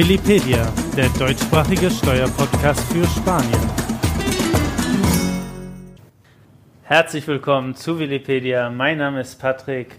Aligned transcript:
Willipedia, 0.00 0.66
der 0.96 1.10
deutschsprachige 1.18 1.90
Steuerpodcast 1.90 2.90
für 2.90 3.04
Spanien. 3.04 3.60
Herzlich 6.84 7.26
willkommen 7.26 7.74
zu 7.74 7.98
Willipedia. 7.98 8.70
Mein 8.70 8.96
Name 8.96 9.20
ist 9.20 9.38
Patrick. 9.38 9.96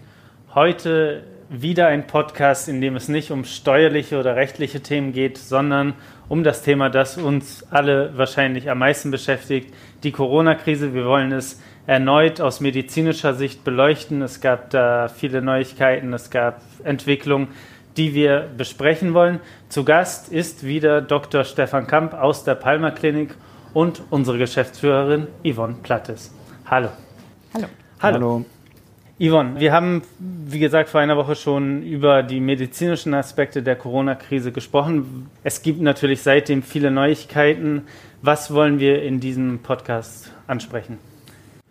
Heute 0.56 1.22
wieder 1.48 1.86
ein 1.86 2.08
Podcast, 2.08 2.68
in 2.68 2.80
dem 2.80 2.96
es 2.96 3.06
nicht 3.06 3.30
um 3.30 3.44
steuerliche 3.44 4.18
oder 4.18 4.34
rechtliche 4.34 4.80
Themen 4.80 5.12
geht, 5.12 5.38
sondern 5.38 5.94
um 6.28 6.42
das 6.42 6.62
Thema, 6.62 6.90
das 6.90 7.16
uns 7.16 7.64
alle 7.70 8.18
wahrscheinlich 8.18 8.70
am 8.70 8.80
meisten 8.80 9.12
beschäftigt, 9.12 9.72
die 10.02 10.10
Corona-Krise. 10.10 10.94
Wir 10.94 11.04
wollen 11.04 11.30
es 11.30 11.62
erneut 11.86 12.40
aus 12.40 12.58
medizinischer 12.58 13.34
Sicht 13.34 13.62
beleuchten. 13.62 14.20
Es 14.20 14.40
gab 14.40 14.70
da 14.70 15.06
viele 15.06 15.42
Neuigkeiten, 15.42 16.12
es 16.12 16.30
gab 16.30 16.60
Entwicklungen, 16.82 17.48
die 17.96 18.14
wir 18.14 18.48
besprechen 18.56 19.14
wollen. 19.14 19.40
Zu 19.68 19.84
Gast 19.84 20.32
ist 20.32 20.64
wieder 20.64 21.00
Dr. 21.00 21.44
Stefan 21.44 21.86
Kamp 21.86 22.14
aus 22.14 22.44
der 22.44 22.54
Palmer 22.54 22.90
Klinik 22.90 23.34
und 23.74 24.02
unsere 24.10 24.38
Geschäftsführerin 24.38 25.26
Yvonne 25.44 25.76
Plattes. 25.82 26.34
Hallo. 26.66 26.88
Hallo. 27.54 27.66
Hallo. 28.00 28.14
Hallo. 28.14 28.44
Yvonne, 29.18 29.60
wir 29.60 29.72
haben, 29.72 30.02
wie 30.18 30.58
gesagt, 30.58 30.88
vor 30.88 31.00
einer 31.00 31.16
Woche 31.16 31.36
schon 31.36 31.82
über 31.82 32.24
die 32.24 32.40
medizinischen 32.40 33.14
Aspekte 33.14 33.62
der 33.62 33.76
Corona-Krise 33.76 34.50
gesprochen. 34.50 35.30
Es 35.44 35.62
gibt 35.62 35.80
natürlich 35.80 36.22
seitdem 36.22 36.62
viele 36.62 36.90
Neuigkeiten. 36.90 37.82
Was 38.20 38.52
wollen 38.52 38.80
wir 38.80 39.02
in 39.02 39.20
diesem 39.20 39.60
Podcast 39.60 40.32
ansprechen? 40.48 40.98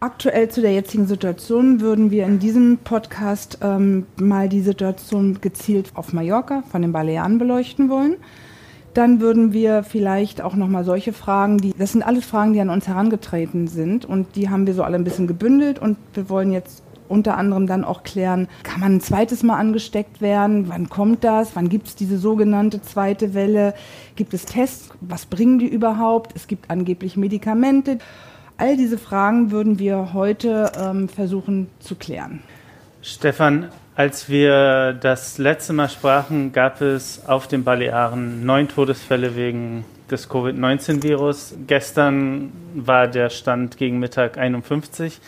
Aktuell 0.03 0.49
zu 0.49 0.61
der 0.61 0.73
jetzigen 0.73 1.05
Situation 1.05 1.79
würden 1.79 2.09
wir 2.09 2.25
in 2.25 2.39
diesem 2.39 2.79
Podcast 2.79 3.59
ähm, 3.61 4.07
mal 4.19 4.49
die 4.49 4.61
Situation 4.61 5.37
gezielt 5.41 5.91
auf 5.93 6.11
Mallorca 6.11 6.63
von 6.71 6.81
den 6.81 6.91
Balearen 6.91 7.37
beleuchten 7.37 7.87
wollen. 7.87 8.15
Dann 8.95 9.19
würden 9.19 9.53
wir 9.53 9.83
vielleicht 9.83 10.41
auch 10.41 10.55
nochmal 10.55 10.85
solche 10.85 11.13
Fragen, 11.13 11.59
die, 11.59 11.75
das 11.77 11.91
sind 11.91 12.01
alles 12.01 12.25
Fragen, 12.25 12.53
die 12.53 12.61
an 12.61 12.71
uns 12.71 12.87
herangetreten 12.87 13.67
sind 13.67 14.03
und 14.03 14.35
die 14.35 14.49
haben 14.49 14.65
wir 14.65 14.73
so 14.73 14.81
alle 14.81 14.95
ein 14.95 15.03
bisschen 15.03 15.27
gebündelt 15.27 15.77
und 15.77 15.97
wir 16.15 16.29
wollen 16.29 16.51
jetzt 16.51 16.81
unter 17.07 17.37
anderem 17.37 17.67
dann 17.67 17.83
auch 17.83 18.01
klären, 18.01 18.47
kann 18.63 18.79
man 18.79 18.95
ein 18.95 19.01
zweites 19.01 19.43
Mal 19.43 19.57
angesteckt 19.57 20.19
werden? 20.19 20.67
Wann 20.67 20.89
kommt 20.89 21.23
das? 21.23 21.55
Wann 21.55 21.69
gibt 21.69 21.85
es 21.85 21.95
diese 21.95 22.17
sogenannte 22.17 22.81
zweite 22.81 23.35
Welle? 23.35 23.75
Gibt 24.15 24.33
es 24.33 24.45
Tests? 24.45 24.89
Was 24.99 25.27
bringen 25.27 25.59
die 25.59 25.67
überhaupt? 25.67 26.31
Es 26.35 26.47
gibt 26.47 26.71
angeblich 26.71 27.17
Medikamente. 27.17 27.99
All 28.61 28.77
diese 28.77 28.99
Fragen 28.99 29.49
würden 29.49 29.79
wir 29.79 30.13
heute 30.13 30.71
ähm, 30.79 31.09
versuchen 31.09 31.67
zu 31.79 31.95
klären. 31.95 32.43
Stefan, 33.01 33.69
als 33.95 34.29
wir 34.29 34.93
das 34.93 35.39
letzte 35.39 35.73
Mal 35.73 35.89
sprachen, 35.89 36.51
gab 36.51 36.79
es 36.79 37.25
auf 37.25 37.47
den 37.47 37.63
Balearen 37.63 38.45
neun 38.45 38.67
Todesfälle 38.67 39.35
wegen 39.35 39.83
des 40.11 40.29
Covid-19-Virus. 40.29 41.55
Gestern 41.65 42.51
war 42.75 43.07
der 43.07 43.31
Stand 43.31 43.77
gegen 43.77 43.97
Mittag 43.97 44.37
51. 44.37 45.19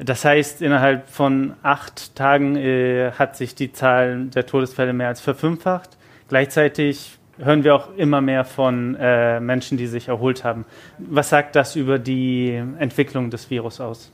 Das 0.00 0.24
heißt, 0.24 0.60
innerhalb 0.60 1.08
von 1.08 1.52
acht 1.62 2.16
Tagen 2.16 2.56
äh, 2.56 3.12
hat 3.12 3.36
sich 3.36 3.54
die 3.54 3.72
Zahl 3.72 4.24
der 4.24 4.46
Todesfälle 4.46 4.92
mehr 4.92 5.06
als 5.06 5.20
verfünffacht. 5.20 5.90
Gleichzeitig 6.28 7.17
hören 7.38 7.64
wir 7.64 7.74
auch 7.74 7.88
immer 7.96 8.20
mehr 8.20 8.44
von 8.44 8.96
äh, 8.96 9.40
Menschen, 9.40 9.78
die 9.78 9.86
sich 9.86 10.08
erholt 10.08 10.44
haben. 10.44 10.64
Was 10.98 11.30
sagt 11.30 11.56
das 11.56 11.76
über 11.76 11.98
die 11.98 12.62
Entwicklung 12.78 13.30
des 13.30 13.50
Virus 13.50 13.80
aus? 13.80 14.10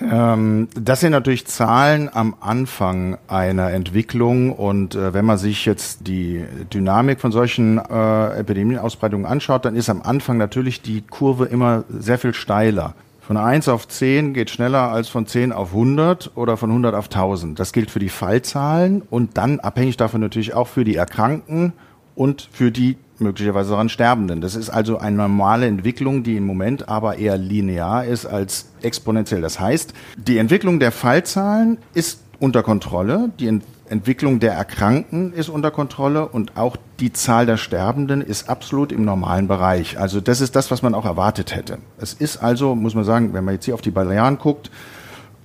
Ähm, 0.00 0.68
das 0.74 1.00
sind 1.00 1.12
natürlich 1.12 1.46
Zahlen 1.46 2.08
am 2.12 2.36
Anfang 2.40 3.18
einer 3.26 3.72
Entwicklung 3.72 4.52
und 4.52 4.94
äh, 4.94 5.12
wenn 5.12 5.24
man 5.24 5.38
sich 5.38 5.64
jetzt 5.64 6.06
die 6.06 6.44
Dynamik 6.72 7.20
von 7.20 7.32
solchen 7.32 7.78
äh, 7.78 8.38
Epidemienausbreitungen 8.38 9.26
anschaut, 9.26 9.64
dann 9.64 9.74
ist 9.74 9.88
am 9.88 10.02
Anfang 10.02 10.36
natürlich 10.36 10.82
die 10.82 11.02
Kurve 11.02 11.46
immer 11.46 11.84
sehr 11.88 12.18
viel 12.18 12.34
steiler. 12.34 12.94
Von 13.20 13.36
1 13.36 13.68
auf 13.68 13.86
10 13.88 14.32
geht 14.32 14.48
schneller 14.50 14.90
als 14.90 15.08
von 15.08 15.26
10 15.26 15.52
auf 15.52 15.72
100 15.72 16.32
oder 16.34 16.56
von 16.56 16.70
100 16.70 16.94
auf 16.94 17.06
1000. 17.06 17.58
Das 17.58 17.72
gilt 17.72 17.90
für 17.90 17.98
die 17.98 18.08
Fallzahlen 18.08 19.02
und 19.10 19.36
dann 19.36 19.60
abhängig 19.60 19.96
davon 19.96 20.20
natürlich 20.20 20.54
auch 20.54 20.68
für 20.68 20.84
die 20.84 20.96
Erkrankten 20.96 21.72
und 22.18 22.48
für 22.50 22.72
die 22.72 22.96
möglicherweise 23.20 23.70
daran 23.70 23.88
Sterbenden. 23.88 24.40
Das 24.40 24.56
ist 24.56 24.70
also 24.70 24.98
eine 24.98 25.16
normale 25.16 25.66
Entwicklung, 25.66 26.24
die 26.24 26.36
im 26.36 26.46
Moment 26.46 26.88
aber 26.88 27.16
eher 27.16 27.38
linear 27.38 28.04
ist 28.04 28.26
als 28.26 28.70
exponentiell. 28.82 29.40
Das 29.40 29.60
heißt, 29.60 29.94
die 30.16 30.38
Entwicklung 30.38 30.80
der 30.80 30.90
Fallzahlen 30.90 31.78
ist 31.94 32.20
unter 32.40 32.62
Kontrolle, 32.62 33.30
die 33.38 33.46
Ent 33.46 33.64
Entwicklung 33.90 34.38
der 34.38 34.52
Erkrankten 34.52 35.32
ist 35.32 35.48
unter 35.48 35.70
Kontrolle 35.70 36.28
und 36.28 36.58
auch 36.58 36.76
die 37.00 37.10
Zahl 37.10 37.46
der 37.46 37.56
Sterbenden 37.56 38.20
ist 38.20 38.50
absolut 38.50 38.92
im 38.92 39.02
normalen 39.02 39.48
Bereich. 39.48 39.98
Also 39.98 40.20
das 40.20 40.42
ist 40.42 40.54
das, 40.54 40.70
was 40.70 40.82
man 40.82 40.92
auch 40.92 41.06
erwartet 41.06 41.56
hätte. 41.56 41.78
Es 41.96 42.12
ist 42.12 42.36
also, 42.36 42.74
muss 42.74 42.94
man 42.94 43.04
sagen, 43.04 43.32
wenn 43.32 43.44
man 43.44 43.54
jetzt 43.54 43.64
hier 43.64 43.72
auf 43.72 43.80
die 43.80 43.90
Balearen 43.90 44.36
guckt, 44.36 44.70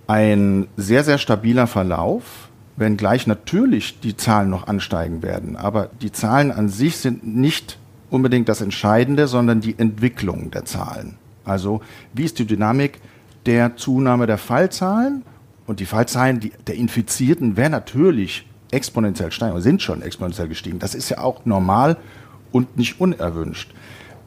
ein 0.07 0.67
sehr, 0.75 1.05
sehr 1.05 1.19
stabiler 1.19 1.67
Verlauf 1.67 2.42
wenngleich 2.75 3.27
natürlich 3.27 3.99
die 3.99 4.17
Zahlen 4.17 4.49
noch 4.49 4.67
ansteigen 4.67 5.21
werden. 5.21 5.55
Aber 5.55 5.89
die 6.01 6.11
Zahlen 6.11 6.51
an 6.51 6.69
sich 6.69 6.97
sind 6.97 7.25
nicht 7.25 7.77
unbedingt 8.09 8.49
das 8.49 8.61
Entscheidende, 8.61 9.27
sondern 9.27 9.61
die 9.61 9.77
Entwicklung 9.77 10.51
der 10.51 10.65
Zahlen. 10.65 11.17
Also 11.45 11.81
wie 12.13 12.23
ist 12.23 12.39
die 12.39 12.45
Dynamik 12.45 12.99
der 13.45 13.75
Zunahme 13.75 14.27
der 14.27 14.37
Fallzahlen? 14.37 15.23
Und 15.65 15.79
die 15.79 15.85
Fallzahlen 15.85 16.39
die, 16.39 16.51
der 16.67 16.75
Infizierten 16.75 17.57
werden 17.57 17.71
natürlich 17.71 18.47
exponentiell 18.71 19.31
steigen, 19.31 19.59
sind 19.61 19.81
schon 19.81 20.01
exponentiell 20.01 20.47
gestiegen. 20.47 20.79
Das 20.79 20.95
ist 20.95 21.09
ja 21.09 21.19
auch 21.19 21.45
normal 21.45 21.97
und 22.51 22.77
nicht 22.77 22.99
unerwünscht. 22.99 23.73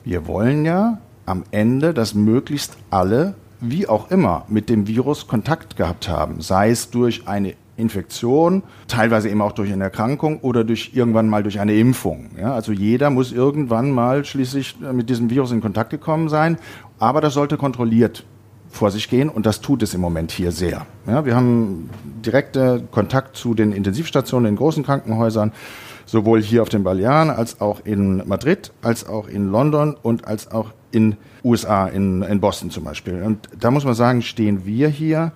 Wir 0.04 0.26
wollen 0.26 0.64
ja 0.64 0.98
am 1.26 1.44
Ende, 1.50 1.92
dass 1.92 2.14
möglichst 2.14 2.76
alle, 2.90 3.34
wie 3.60 3.88
auch 3.88 4.10
immer, 4.10 4.44
mit 4.48 4.68
dem 4.68 4.86
Virus 4.86 5.26
Kontakt 5.26 5.76
gehabt 5.76 6.08
haben, 6.08 6.40
sei 6.40 6.70
es 6.70 6.90
durch 6.90 7.26
eine 7.26 7.54
Infektion, 7.76 8.62
teilweise 8.88 9.28
eben 9.28 9.42
auch 9.42 9.52
durch 9.52 9.72
eine 9.72 9.84
Erkrankung 9.84 10.40
oder 10.40 10.64
durch 10.64 10.92
irgendwann 10.94 11.28
mal 11.28 11.42
durch 11.42 11.60
eine 11.60 11.74
Impfung. 11.74 12.30
Ja, 12.40 12.54
also 12.54 12.72
jeder 12.72 13.10
muss 13.10 13.32
irgendwann 13.32 13.90
mal 13.90 14.24
schließlich 14.24 14.76
mit 14.92 15.10
diesem 15.10 15.30
Virus 15.30 15.52
in 15.52 15.60
Kontakt 15.60 15.90
gekommen 15.90 16.28
sein, 16.28 16.56
aber 16.98 17.20
das 17.20 17.34
sollte 17.34 17.56
kontrolliert 17.56 18.24
vor 18.70 18.90
sich 18.90 19.08
gehen 19.08 19.28
und 19.28 19.46
das 19.46 19.60
tut 19.60 19.82
es 19.82 19.94
im 19.94 20.00
Moment 20.00 20.30
hier 20.30 20.52
sehr. 20.52 20.86
Ja, 21.06 21.24
wir 21.24 21.34
haben 21.34 21.90
direkte 22.24 22.82
Kontakt 22.90 23.36
zu 23.36 23.54
den 23.54 23.72
Intensivstationen 23.72 24.50
in 24.50 24.56
großen 24.56 24.84
Krankenhäusern, 24.84 25.52
sowohl 26.04 26.42
hier 26.42 26.62
auf 26.62 26.68
den 26.68 26.84
Balearen 26.84 27.30
als 27.30 27.60
auch 27.60 27.80
in 27.84 28.22
Madrid, 28.26 28.72
als 28.82 29.08
auch 29.08 29.28
in 29.28 29.50
London 29.50 29.96
und 30.00 30.26
als 30.26 30.50
auch 30.50 30.72
in 30.92 31.16
USA, 31.44 31.88
in, 31.88 32.22
in 32.22 32.40
Boston 32.40 32.70
zum 32.70 32.84
Beispiel. 32.84 33.22
Und 33.22 33.48
da 33.58 33.70
muss 33.70 33.84
man 33.84 33.94
sagen, 33.94 34.22
stehen 34.22 34.64
wir 34.64 34.88
hier 34.88 35.32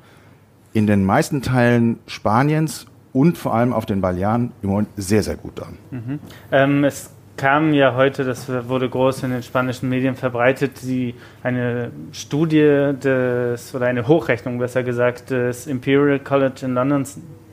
in 0.73 0.87
den 0.87 1.05
meisten 1.05 1.43
Teilen 1.43 1.99
Spaniens 2.07 2.87
und 3.13 3.37
vor 3.37 3.55
allem 3.55 3.73
auf 3.73 3.87
den 3.87 4.01
Balearen 4.01 4.53
im 4.63 4.71
Moment 4.71 4.89
sehr, 4.97 5.23
sehr 5.23 5.37
gut 5.37 5.61
an. 5.61 5.79
Mhm. 5.91 6.19
Ähm, 6.53 6.85
es 6.85 7.11
kam 7.37 7.73
ja 7.73 7.95
heute, 7.95 8.25
das 8.25 8.49
wurde 8.69 8.89
groß 8.89 9.23
in 9.23 9.31
den 9.31 9.43
spanischen 9.43 9.89
Medien 9.89 10.15
verbreitet, 10.15 10.83
die, 10.83 11.15
eine 11.43 11.91
Studie 12.13 12.93
des, 13.03 13.75
oder 13.75 13.87
eine 13.87 14.07
Hochrechnung 14.07 14.59
besser 14.59 14.83
gesagt, 14.83 15.31
des 15.31 15.67
Imperial 15.67 16.19
College 16.19 16.67
in 16.67 16.75
London, 16.75 17.05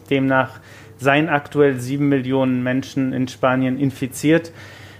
demnach 0.09 0.59
seien 0.97 1.29
aktuell 1.29 1.79
sieben 1.79 2.09
Millionen 2.09 2.63
Menschen 2.63 3.13
in 3.13 3.27
Spanien 3.27 3.79
infiziert. 3.79 4.51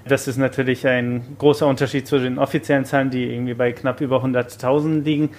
Das 0.08 0.28
ist 0.28 0.38
natürlich 0.38 0.88
ein 0.88 1.36
großer 1.38 1.68
Unterschied 1.68 2.08
zu 2.08 2.18
den 2.20 2.40
offiziellen 2.40 2.86
Zahlen, 2.86 3.10
die 3.10 3.26
irgendwie 3.26 3.56
bei 3.56 3.74
knapp 3.74 4.00
über 4.00 4.24
100.000 4.24 5.04
liegen. 5.04 5.32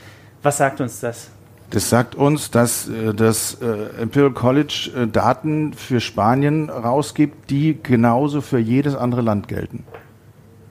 Was 0.43 0.59
sagt 0.59 0.81
uns 0.81 1.01
das? 1.01 1.31
Das 1.71 1.91
sagt 1.91 2.15
uns, 2.15 2.51
dass 2.51 2.89
äh, 2.89 3.13
das 3.13 3.59
äh, 3.61 4.03
Imperial 4.03 4.33
College 4.33 4.91
äh, 4.97 5.07
Daten 5.07 5.75
für 5.75 6.01
Spanien 6.01 6.71
rausgibt, 6.71 7.51
die 7.51 7.79
genauso 7.83 8.41
für 8.41 8.59
jedes 8.59 8.95
andere 8.95 9.21
Land 9.21 9.49
gelten. 9.49 9.85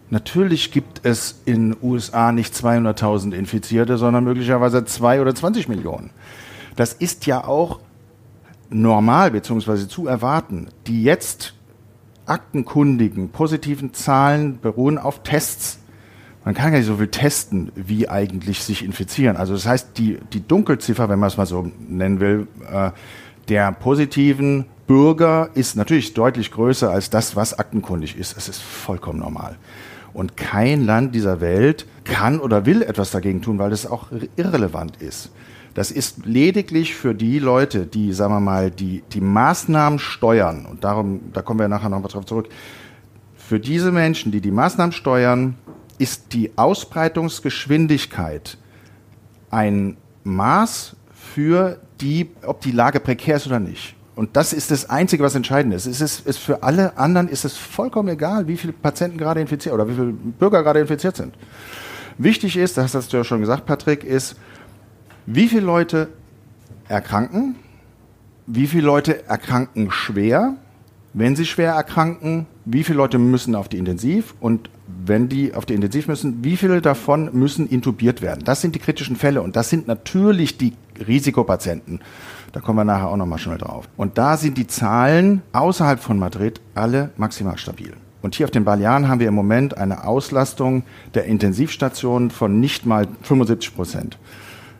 Natürlich 0.09 0.71
gibt 0.71 1.01
es 1.03 1.41
in 1.45 1.71
den 1.71 1.77
USA 1.81 2.31
nicht 2.31 2.53
200.000 2.53 3.33
Infizierte, 3.33 3.97
sondern 3.97 4.23
möglicherweise 4.23 4.85
zwei 4.85 5.21
oder 5.21 5.35
20 5.35 5.67
Millionen. 5.67 6.11
Das 6.75 6.94
ist 6.94 7.25
ja 7.25 7.44
auch 7.44 7.79
normal 8.69 9.31
bzw. 9.31 9.88
zu 9.88 10.07
erwarten. 10.07 10.67
Die 10.88 11.03
jetzt 11.03 11.53
aktenkundigen 12.25 13.29
positiven 13.29 13.94
Zahlen 13.94 14.59
beruhen 14.61 14.97
auf 14.97 15.23
Tests 15.23 15.79
man 16.47 16.53
kann 16.53 16.71
gar 16.71 16.77
nicht 16.77 16.88
so 16.88 16.95
viel 16.95 17.09
testen, 17.09 17.73
wie 17.75 18.07
eigentlich 18.07 18.63
sich 18.63 18.85
infizieren. 18.85 19.35
Also 19.35 19.51
das 19.51 19.65
heißt, 19.65 19.97
die, 19.97 20.17
die 20.31 20.47
Dunkelziffer, 20.47 21.09
wenn 21.09 21.19
man 21.19 21.27
es 21.27 21.35
mal 21.35 21.45
so 21.45 21.69
nennen 21.89 22.21
will, 22.21 22.47
äh, 22.71 22.91
der 23.49 23.73
positiven 23.73 24.63
Bürger 24.88 25.49
ist 25.55 25.75
natürlich 25.75 26.13
deutlich 26.13 26.49
größer 26.51 26.89
als 26.89 27.09
das, 27.09 27.35
was 27.35 27.59
aktenkundig 27.59 28.17
ist. 28.17 28.38
Es 28.38 28.47
ist 28.47 28.61
vollkommen 28.61 29.19
normal. 29.19 29.57
Und 30.13 30.38
kein 30.38 30.85
Land 30.85 31.13
dieser 31.13 31.41
Welt 31.41 31.85
kann 32.05 32.39
oder 32.39 32.65
will 32.65 32.81
etwas 32.81 33.11
dagegen 33.11 33.41
tun, 33.41 33.59
weil 33.59 33.71
das 33.71 33.85
auch 33.85 34.07
irrelevant 34.38 35.01
ist. 35.01 35.31
Das 35.73 35.91
ist 35.91 36.25
lediglich 36.25 36.95
für 36.95 37.13
die 37.13 37.39
Leute, 37.39 37.85
die, 37.85 38.13
sagen 38.13 38.33
wir 38.33 38.39
mal, 38.39 38.71
die, 38.71 39.03
die 39.11 39.19
Maßnahmen 39.19 39.99
steuern, 39.99 40.65
und 40.65 40.85
darum, 40.85 41.19
da 41.33 41.41
kommen 41.41 41.59
wir 41.59 41.67
nachher 41.67 41.89
noch 41.89 41.99
mal 41.99 42.07
drauf 42.07 42.25
zurück, 42.25 42.47
Für 43.35 43.59
diese 43.59 43.91
Menschen, 43.91 44.31
die 44.31 44.39
die 44.39 44.51
Maßnahmen 44.51 44.94
steuern, 44.94 45.55
ist 45.97 46.33
die 46.33 46.51
Ausbreitungsgeschwindigkeit 46.57 48.57
ein 49.49 49.97
Maß 50.23 50.95
für 51.13 51.79
die, 52.01 52.29
ob 52.44 52.61
die 52.61 52.71
Lage 52.71 52.99
prekär 52.99 53.38
ist 53.38 53.47
oder 53.47 53.59
nicht. 53.59 53.95
Und 54.15 54.35
das 54.35 54.51
ist 54.51 54.71
das 54.71 54.89
Einzige, 54.89 55.23
was 55.23 55.35
entscheidend 55.35 55.75
ist. 55.75 55.85
Es 55.85 56.01
ist, 56.01 56.25
ist 56.25 56.39
für 56.39 56.63
alle 56.63 56.97
anderen 56.97 57.27
ist 57.27 57.45
es 57.45 57.55
vollkommen 57.55 58.09
egal, 58.09 58.47
wie 58.47 58.57
viele 58.57 58.73
Patienten 58.73 59.17
gerade 59.17 59.39
infiziert 59.39 59.75
oder 59.75 59.88
wie 59.88 59.94
viele 59.94 60.11
Bürger 60.11 60.63
gerade 60.63 60.79
infiziert 60.79 61.15
sind. 61.15 61.35
Wichtig 62.17 62.57
ist, 62.57 62.77
das 62.77 62.95
hast 62.95 63.13
du 63.13 63.17
ja 63.17 63.23
schon 63.23 63.41
gesagt, 63.41 63.67
Patrick, 63.67 64.03
ist, 64.03 64.35
wie 65.27 65.47
viele 65.47 65.61
Leute 65.61 66.07
erkranken, 66.88 67.55
wie 68.47 68.65
viele 68.65 68.88
Leute 68.88 69.27
erkranken 69.27 69.91
schwer, 69.91 70.55
wenn 71.17 71.35
sie 71.35 71.45
schwer 71.45 71.73
erkranken, 71.73 72.45
wie 72.65 72.83
viele 72.83 72.97
Leute 72.97 73.17
müssen 73.17 73.55
auf 73.55 73.69
die 73.69 73.79
Intensiv 73.79 74.35
und 74.39 74.69
wenn 75.05 75.29
die 75.29 75.55
auf 75.55 75.65
die 75.65 75.73
Intensiv 75.73 76.07
müssen, 76.07 76.43
wie 76.43 76.57
viele 76.57 76.79
davon 76.79 77.29
müssen 77.33 77.67
intubiert 77.67 78.21
werden? 78.21 78.43
Das 78.43 78.61
sind 78.61 78.75
die 78.75 78.79
kritischen 78.79 79.15
Fälle 79.15 79.41
und 79.41 79.55
das 79.55 79.69
sind 79.69 79.87
natürlich 79.87 80.57
die 80.57 80.73
Risikopatienten. 81.07 82.01
Da 82.51 82.59
kommen 82.59 82.77
wir 82.77 82.85
nachher 82.85 83.09
auch 83.09 83.17
nochmal 83.17 83.39
schnell 83.39 83.57
drauf. 83.57 83.89
Und 83.97 84.17
da 84.19 84.37
sind 84.37 84.57
die 84.57 84.67
Zahlen 84.67 85.41
außerhalb 85.53 85.99
von 85.99 86.19
Madrid 86.19 86.61
alle 86.75 87.09
maximal 87.17 87.57
stabil. 87.57 87.93
Und 88.21 88.35
hier 88.35 88.45
auf 88.45 88.51
den 88.51 88.63
Balearen 88.63 89.07
haben 89.07 89.19
wir 89.19 89.27
im 89.27 89.33
Moment 89.33 89.75
eine 89.77 90.03
Auslastung 90.03 90.83
der 91.15 91.25
Intensivstationen 91.25 92.29
von 92.29 92.59
nicht 92.59 92.85
mal 92.85 93.07
75 93.23 93.75
Prozent. 93.75 94.17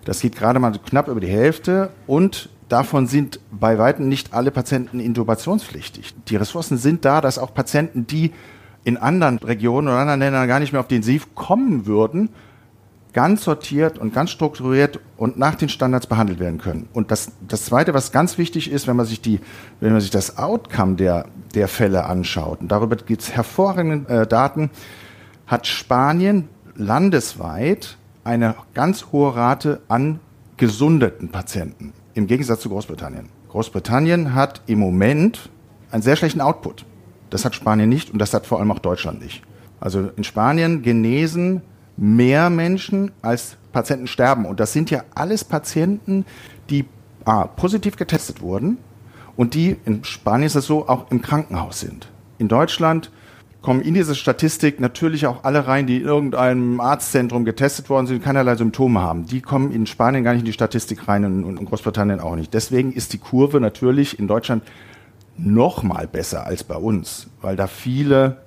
Das 0.06 0.22
geht 0.22 0.36
gerade 0.36 0.60
mal 0.60 0.72
knapp 0.72 1.07
über 1.07 1.19
die 1.19 1.28
Hälfte 1.28 1.90
und 2.06 2.50
davon 2.69 3.08
sind 3.08 3.40
bei 3.52 3.78
weitem 3.78 4.10
nicht 4.10 4.34
alle 4.34 4.52
Patienten 4.52 5.00
intubationspflichtig. 5.00 6.16
Die 6.28 6.36
Ressourcen 6.36 6.78
sind 6.78 7.06
da, 7.06 7.22
dass 7.22 7.40
auch 7.40 7.54
Patienten, 7.54 8.08
die 8.08 8.34
in 8.84 8.98
anderen 8.98 9.38
Regionen 9.40 9.88
oder 9.88 9.98
anderen 9.98 10.19
Ländern 10.19 10.48
gar 10.48 10.60
nicht 10.60 10.72
mehr 10.72 10.80
auf 10.80 10.88
den 10.88 10.98
Intensiv 10.98 11.36
kommen 11.36 11.86
würden, 11.86 12.30
ganz 13.14 13.44
sortiert 13.44 13.98
und 13.98 14.14
ganz 14.14 14.30
strukturiert 14.30 15.00
und 15.18 15.38
nach 15.38 15.56
den 15.56 15.69
Standards 15.69 16.08
behandelt 16.08 16.40
werden 16.40 16.60
können. 16.60 16.88
Und 16.94 17.10
das, 17.10 17.31
das 17.48 17.66
Zweite, 17.66 17.94
was 17.94 18.12
ganz 18.12 18.38
wichtig 18.38 18.72
ist, 18.72 18.88
wenn 18.88 18.96
man 18.96 19.06
sich, 19.06 19.22
die, 19.22 19.40
wenn 19.80 19.92
man 19.92 20.02
sich 20.02 20.12
das 20.12 20.38
Outcome 20.38 20.96
der, 20.96 21.25
der 21.56 21.68
Fälle 21.68 22.06
anschaut, 22.06 22.62
und 22.62 22.68
darüber 22.72 22.96
gibt 22.96 23.24
es 23.24 23.34
hervorragende 23.34 24.22
äh, 24.22 24.28
Daten, 24.28 24.69
hat 25.48 25.66
Spanien 25.66 26.48
landesweit 26.75 27.98
eine 28.24 28.56
ganz 28.74 29.08
hohe 29.12 29.36
Rate 29.36 29.81
an 29.88 30.19
gesundeten 30.58 31.30
Patienten, 31.30 31.94
im 32.18 32.28
Gegensatz 32.28 32.62
zu 32.62 32.69
Großbritannien. 32.69 33.30
Großbritannien 33.50 34.34
hat 34.34 34.62
im 34.66 34.80
Moment 34.80 35.50
einen 35.92 36.02
sehr 36.02 36.16
schlechten 36.16 36.42
Output. 36.42 36.84
Das 37.30 37.46
hat 37.46 37.56
Spanien 37.56 37.90
nicht 37.90 38.10
und 38.10 38.19
das 38.19 38.34
hat 38.34 38.48
vor 38.48 38.60
allem 38.60 38.72
auch 38.72 38.80
Deutschland 38.80 39.22
nicht. 39.22 39.44
Also 39.80 40.10
in 40.16 40.24
Spanien 40.24 40.81
genesen 40.81 41.62
mehr 41.96 42.50
Menschen 42.50 43.12
als 43.22 43.58
Patienten 43.72 44.08
sterben. 44.08 44.46
Und 44.46 44.60
das 44.60 44.74
sind 44.74 44.90
ja 44.90 45.04
alles 45.14 45.44
Patienten, 45.44 46.25
die 46.69 46.86
A, 47.25 47.46
positiv 47.46 47.96
getestet 47.98 48.42
wurden 48.42 48.78
und 49.36 49.54
die, 49.54 49.78
in 49.86 50.04
Spanien 50.04 50.48
ist 50.48 50.56
es 50.56 50.66
so, 50.66 50.88
auch 50.88 51.12
im 51.12 51.22
Krankenhaus 51.22 51.80
sind. 51.80 52.10
In 52.40 52.48
Deutschland 52.48 53.12
kommen 53.68 53.81
in 53.81 53.96
diese 53.96 54.16
Statistik 54.16 54.80
natürlich 54.80 55.28
auch 55.28 55.44
alle 55.44 55.68
rein, 55.68 55.88
die 55.88 55.98
in 55.98 56.06
irgendeinem 56.06 56.80
Arztzentrum 56.80 57.44
getestet 57.44 57.90
worden 57.90 58.08
sind, 58.08 58.24
keinerlei 58.24 58.56
Symptome 58.56 59.02
haben. 59.02 59.25
Die 59.25 59.42
kommen 59.42 59.74
in 59.74 59.86
Spanien 59.86 60.24
gar 60.24 60.31
nicht 60.31 60.44
in 60.44 60.46
die 60.46 60.54
Statistik 60.54 61.06
rein 61.10 61.25
und 61.25 61.60
in 61.60 61.66
Großbritannien 61.66 62.22
auch 62.22 62.38
nicht. 62.38 62.54
Deswegen 62.54 62.94
ist 62.94 63.12
die 63.12 63.18
Kurve 63.18 63.60
natürlich 63.60 64.19
in 64.19 64.30
Deutschland 64.30 64.64
noch 65.38 65.84
mal 65.84 66.08
besser 66.08 66.46
als 66.46 66.64
bei 66.64 66.78
uns, 66.78 67.28
weil 67.42 67.58
da 67.58 67.68
viele 67.68 68.38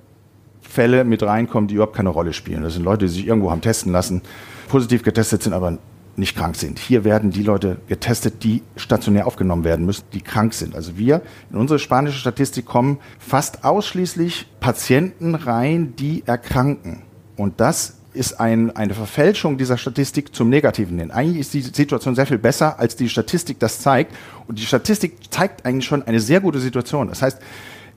Fälle 0.63 1.05
mit 1.05 1.23
reinkommen, 1.23 1.69
die 1.69 1.75
überhaupt 1.75 1.97
keine 1.97 2.09
Rolle 2.09 2.33
spielen. 2.33 2.63
Das 2.63 2.73
sind 2.73 2.85
Leute, 2.85 3.05
die 3.05 3.13
sich 3.13 3.27
irgendwo 3.27 3.51
haben 3.51 3.61
testen 3.61 3.93
lassen, 3.93 4.23
positiv 4.69 5.03
getestet 5.03 5.43
sind, 5.43 5.53
aber 5.53 5.77
nicht 6.17 6.37
krank 6.37 6.57
sind. 6.57 6.79
Hier 6.79 7.05
werden 7.05 7.31
die 7.31 7.43
Leute 7.43 7.79
getestet, 7.89 8.43
die 8.43 8.63
stationär 8.77 9.27
aufgenommen 9.27 9.65
werden 9.65 9.87
müssen, 9.87 10.05
die 10.13 10.21
krank 10.21 10.55
sind. 10.55 10.75
Also 10.75 10.97
wir 10.97 11.23
in 11.51 11.57
unsere 11.59 11.79
spanische 11.79 12.19
Statistik 12.19 12.67
kommen 12.67 12.99
fast 13.19 13.65
ausschließlich 13.65 14.47
Patienten 14.61 15.35
rein, 15.35 15.95
die 15.97 16.23
erkranken. 16.27 17.03
Und 17.37 17.61
das 17.61 17.97
ist 18.13 18.41
ein, 18.41 18.75
eine 18.77 18.95
Verfälschung 18.95 19.57
dieser 19.57 19.79
Statistik 19.79 20.35
zum 20.35 20.49
Negativen 20.49 20.99
hin. 20.99 21.11
Eigentlich 21.11 21.41
ist 21.41 21.55
die 21.55 21.63
Situation 21.63 22.15
sehr 22.15 22.27
viel 22.27 22.39
besser, 22.39 22.79
als 22.79 22.97
die 22.97 23.09
Statistik 23.09 23.59
das 23.61 23.81
zeigt. 23.81 24.15
Und 24.47 24.59
die 24.59 24.67
Statistik 24.67 25.33
zeigt 25.33 25.65
eigentlich 25.65 25.85
schon 25.85 26.03
eine 26.03 26.21
sehr 26.21 26.41
gute 26.41 26.59
Situation. 26.59 27.09
Das 27.09 27.23
heißt, 27.23 27.39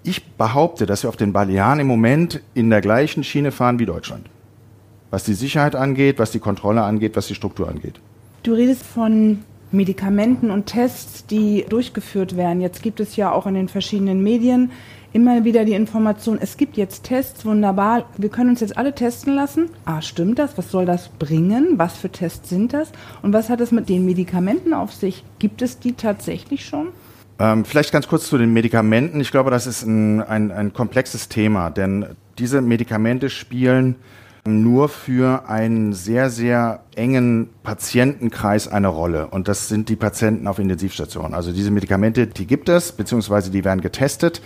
ich 0.04 0.24
behaupte, 0.34 0.86
dass 0.86 1.04
wir 1.04 1.10
auf 1.10 1.18
den 1.18 1.34
Balearen 1.34 1.80
im 1.80 1.88
Moment 1.88 2.42
in 2.54 2.70
der 2.70 2.82
gleichen 2.82 3.24
Schiene 3.24 3.52
fahren 3.52 3.80
wie 3.80 3.86
Deutschland. 3.86 4.30
Was 5.14 5.26
die 5.26 5.36
Sicherheit 5.36 5.76
angeht, 5.76 6.18
was 6.18 6.32
die 6.32 6.40
Kontrolle 6.40 6.82
angeht, 6.82 7.16
was 7.16 7.28
die 7.28 7.36
Struktur 7.36 7.70
angeht. 7.70 8.00
Du 8.42 8.52
redest 8.54 8.82
von 8.82 9.44
Medikamenten 9.72 10.50
und 10.50 10.66
Tests, 10.66 11.28
die 11.28 11.66
durchgeführt 11.70 12.36
werden. 12.36 12.62
Jetzt 12.62 12.82
gibt 12.82 13.00
es 13.00 13.16
ja 13.16 13.32
auch 13.32 13.46
in 13.46 13.54
den 13.54 13.68
verschiedenen 13.68 14.24
Medien 14.24 14.72
immer 15.12 15.44
wieder 15.44 15.66
die 15.66 15.74
Information, 15.74 16.40
es 16.42 16.58
gibt 16.58 16.78
jetzt 16.78 17.04
Tests, 17.04 17.46
wunderbar, 17.46 18.10
wir 18.18 18.30
können 18.30 18.50
uns 18.50 18.62
jetzt 18.62 18.76
alle 18.76 18.96
testen 18.96 19.36
lassen. 19.36 19.70
Ah, 19.86 20.02
stimmt 20.02 20.40
das? 20.40 20.58
Was 20.58 20.72
soll 20.72 20.88
das 20.88 21.10
bringen? 21.10 21.78
Was 21.78 21.96
für 21.96 22.10
Tests 22.10 22.50
sind 22.50 22.74
das? 22.74 22.92
Und 23.22 23.34
was 23.34 23.52
hat 23.52 23.62
es 23.62 23.72
mit 23.72 23.90
den 23.90 24.06
Medikamenten 24.08 24.74
auf 24.74 24.96
sich? 24.96 25.24
Gibt 25.38 25.62
es 25.62 25.78
die 25.78 25.94
tatsächlich 25.94 26.66
schon? 26.66 26.88
Ähm, 27.38 27.66
vielleicht 27.66 27.92
ganz 27.92 28.08
kurz 28.08 28.28
zu 28.28 28.40
den 28.40 28.52
Medikamenten. 28.52 29.22
Ich 29.22 29.30
glaube, 29.30 29.52
das 29.52 29.68
ist 29.68 29.84
ein, 29.84 30.24
ein, 30.24 30.52
ein 30.52 30.74
komplexes 30.74 31.30
Thema, 31.30 31.70
denn 31.70 32.08
diese 32.40 32.62
Medikamente 32.62 33.30
spielen 33.30 33.98
nur 34.46 34.90
für 34.90 35.48
einen 35.48 35.94
sehr, 35.94 36.30
sehr 36.30 36.82
engen 36.96 37.50
Patientenkreis 37.64 38.68
eine 38.68 38.90
Rolle. 38.90 39.28
Und 39.28 39.48
das 39.48 39.70
sind 39.70 39.88
die 39.88 39.96
Patienten 39.96 40.48
auf 40.48 40.60
Intensivstationen. 40.60 41.34
Also 41.34 41.54
diese 41.54 41.72
Medikamente, 41.72 42.28
die 42.28 42.46
gibt 42.46 42.68
es, 42.68 42.92
beziehungsweise 42.92 43.52
die 43.52 43.64
werden 43.64 43.80
getestet. 43.80 44.42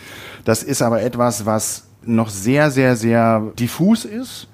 Das 0.46 0.62
ist 0.62 0.84
aber 0.84 1.02
etwas, 1.02 1.46
was 1.48 1.86
noch 2.06 2.30
sehr, 2.30 2.70
sehr, 2.70 2.96
sehr 2.96 3.52
diffus 3.58 4.06
ist. 4.06 4.48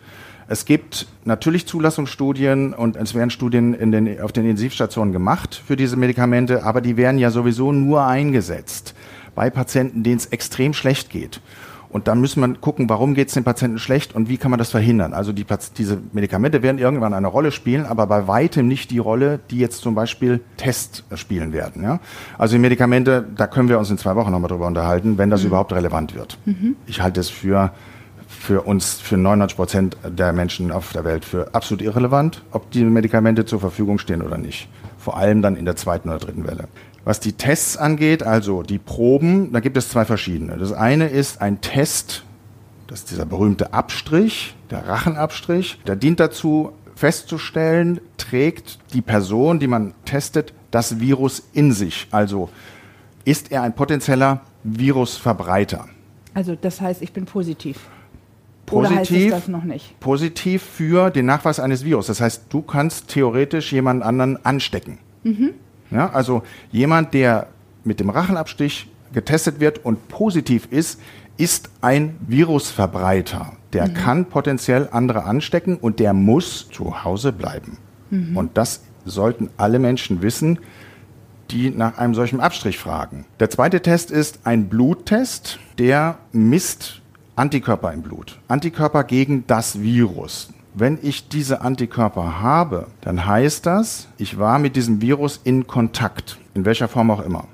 Es 0.48 0.66
gibt 0.66 1.08
natürlich 1.26 1.68
Zulassungsstudien 1.68 2.74
und 2.74 2.96
es 2.96 3.14
werden 3.14 3.30
Studien 3.30 3.74
in 3.74 3.92
den, 3.92 4.22
auf 4.22 4.32
den 4.32 4.44
Intensivstationen 4.44 5.14
gemacht 5.14 5.62
für 5.66 5.76
diese 5.76 5.96
Medikamente, 5.96 6.64
aber 6.64 6.82
die 6.82 6.98
werden 6.98 7.18
ja 7.18 7.32
sowieso 7.32 7.72
nur 7.72 8.06
eingesetzt 8.06 8.94
bei 9.36 9.50
Patienten, 9.50 10.04
denen 10.04 10.18
es 10.18 10.28
extrem 10.28 10.74
schlecht 10.74 11.10
geht. 11.10 11.42
Und 11.94 12.08
dann 12.08 12.20
müssen 12.20 12.42
wir 12.42 12.56
gucken, 12.56 12.90
warum 12.90 13.14
geht 13.14 13.28
es 13.28 13.36
den 13.36 13.44
Patienten 13.44 13.78
schlecht 13.78 14.16
und 14.16 14.28
wie 14.28 14.38
kann 14.38 14.50
man 14.50 14.58
das 14.58 14.72
verhindern. 14.72 15.14
Also 15.14 15.32
die, 15.32 15.46
diese 15.78 16.00
Medikamente 16.12 16.64
werden 16.64 16.80
irgendwann 16.80 17.14
eine 17.14 17.28
Rolle 17.28 17.52
spielen, 17.52 17.86
aber 17.86 18.08
bei 18.08 18.28
weitem 18.28 18.68
nicht 18.68 18.90
die 18.90 18.98
Rolle, 18.98 19.40
die 19.52 19.60
jetzt 19.60 19.82
zum 19.82 19.94
Beispiel 19.94 20.42
Tests 20.58 21.04
spielen 21.14 21.54
werden. 21.54 21.84
Ja? 21.84 22.00
Also 22.40 22.56
die 22.56 22.60
Medikamente, 22.60 23.24
da 23.38 23.46
können 23.46 23.70
wir 23.70 23.78
uns 23.78 23.92
in 23.92 24.00
zwei 24.00 24.16
Wochen 24.16 24.32
nochmal 24.32 24.50
drüber 24.50 24.66
unterhalten, 24.66 25.20
wenn 25.20 25.30
das 25.30 25.42
mhm. 25.42 25.50
überhaupt 25.50 25.72
relevant 25.72 26.16
wird. 26.16 26.40
Mhm. 26.46 26.76
Ich 26.88 27.00
halte 27.00 27.20
es 27.20 27.30
für 27.30 27.72
für 28.28 28.64
uns, 28.64 29.00
für 29.00 29.16
99 29.16 29.56
Prozent 29.56 29.98
der 30.04 30.34
Menschen 30.34 30.72
auf 30.72 30.92
der 30.92 31.06
Welt 31.06 31.24
für 31.24 31.54
absolut 31.54 31.84
irrelevant, 31.84 32.42
ob 32.52 32.72
die 32.72 32.84
Medikamente 32.84 33.46
zur 33.46 33.60
Verfügung 33.60 34.00
stehen 34.00 34.24
oder 34.24 34.40
nicht. 34.40 34.68
Vor 34.98 35.18
allem 35.18 35.44
dann 35.44 35.56
in 35.56 35.66
der 35.66 35.76
zweiten 35.76 36.10
oder 36.10 36.18
dritten 36.18 36.46
Welle. 36.46 36.68
Was 37.06 37.20
die 37.20 37.34
Tests 37.34 37.76
angeht, 37.76 38.24
also 38.24 38.64
die 38.64 38.80
Proben, 38.80 39.52
da 39.52 39.60
gibt 39.60 39.76
es 39.76 39.90
zwei 39.90 40.06
verschiedene. 40.06 40.58
Das 40.58 40.72
eine 40.72 41.08
ist 41.08 41.42
ein 41.42 41.60
Test, 41.60 42.24
das 42.88 43.00
ist 43.00 43.12
dieser 43.12 43.26
berühmte 43.26 43.74
Abstrich, 43.74 44.56
der 44.70 44.88
Rachenabstrich. 44.88 45.80
Der 45.86 45.96
dient 45.96 46.20
dazu, 46.20 46.72
festzustellen, 46.96 48.00
trägt 48.18 48.80
die 48.94 49.02
Person, 49.02 49.60
die 49.60 49.68
man 49.68 49.94
testet, 50.06 50.54
das 50.72 51.00
Virus 51.00 51.44
in 51.54 51.74
sich. 51.74 52.08
Also 52.12 52.50
ist 53.26 53.52
er 53.52 53.64
ein 53.64 53.74
potenzieller 53.74 54.42
Virusverbreiter. 54.64 55.88
Also 56.34 56.56
das 56.56 56.82
heißt, 56.82 57.02
ich 57.02 57.14
bin 57.14 57.26
positiv. 57.26 57.80
Positiv, 58.66 59.32
das 59.32 59.48
noch 59.48 59.66
nicht? 59.66 60.00
Positiv 60.00 60.64
für 60.64 61.10
den 61.10 61.26
Nachweis 61.26 61.60
eines 61.60 61.84
Virus. 61.84 62.08
Das 62.08 62.22
heißt, 62.22 62.46
du 62.50 62.62
kannst 62.62 63.10
theoretisch 63.10 63.74
jemand 63.74 64.04
anderen 64.04 64.44
anstecken. 64.46 65.00
Mhm. 65.24 65.52
Ja, 65.92 66.10
also 66.12 66.44
jemand, 66.72 67.14
der 67.14 67.48
mit 67.84 68.00
dem 68.00 68.10
Rachenabstich 68.10 68.90
getestet 69.14 69.60
wird 69.60 69.86
und 69.86 70.08
positiv 70.08 70.68
ist, 70.72 71.00
ist 71.38 71.70
ein 71.82 72.18
Virusverbreiter. 72.28 73.54
Der 73.74 73.88
mhm. 73.88 73.94
kann 73.94 74.26
potenziell 74.26 74.90
andere 74.92 75.24
anstecken 75.24 75.78
und 75.78 76.00
der 76.00 76.14
muss 76.14 76.70
zu 76.70 77.04
Hause 77.04 77.32
bleiben. 77.32 77.78
Mhm. 78.10 78.38
Und 78.38 78.58
das 78.58 78.82
sollten 79.06 79.50
alle 79.58 79.80
Menschen 79.80 80.22
wissen, 80.22 80.60
die 81.52 81.70
nach 81.70 81.98
einem 81.98 82.16
solchen 82.16 82.40
Abstrich 82.40 82.78
fragen. 82.78 83.26
Der 83.40 83.50
zweite 83.50 83.82
Test 83.82 84.12
ist 84.12 84.42
ein 84.46 84.70
Bluttest, 84.70 85.60
der 85.78 86.18
misst 86.32 87.02
Antikörper 87.36 87.92
im 87.94 88.02
Blut. 88.02 88.40
Antikörper 88.48 89.04
gegen 89.04 89.46
das 89.48 89.82
Virus. 89.82 90.50
Wenn 90.76 90.98
ich 91.02 91.30
diese 91.30 91.62
Antikörper 91.62 92.42
habe, 92.42 92.88
dann 93.02 93.26
heißt 93.26 93.66
das, 93.66 94.08
ich 94.18 94.40
war 94.40 94.58
mit 94.58 94.76
diesem 94.76 95.02
Virus 95.02 95.40
in 95.44 95.68
Kontakt, 95.68 96.40
in 96.56 96.66
welcher 96.66 96.88
Form 96.88 97.12
auch 97.12 97.24
immer. 97.24 97.48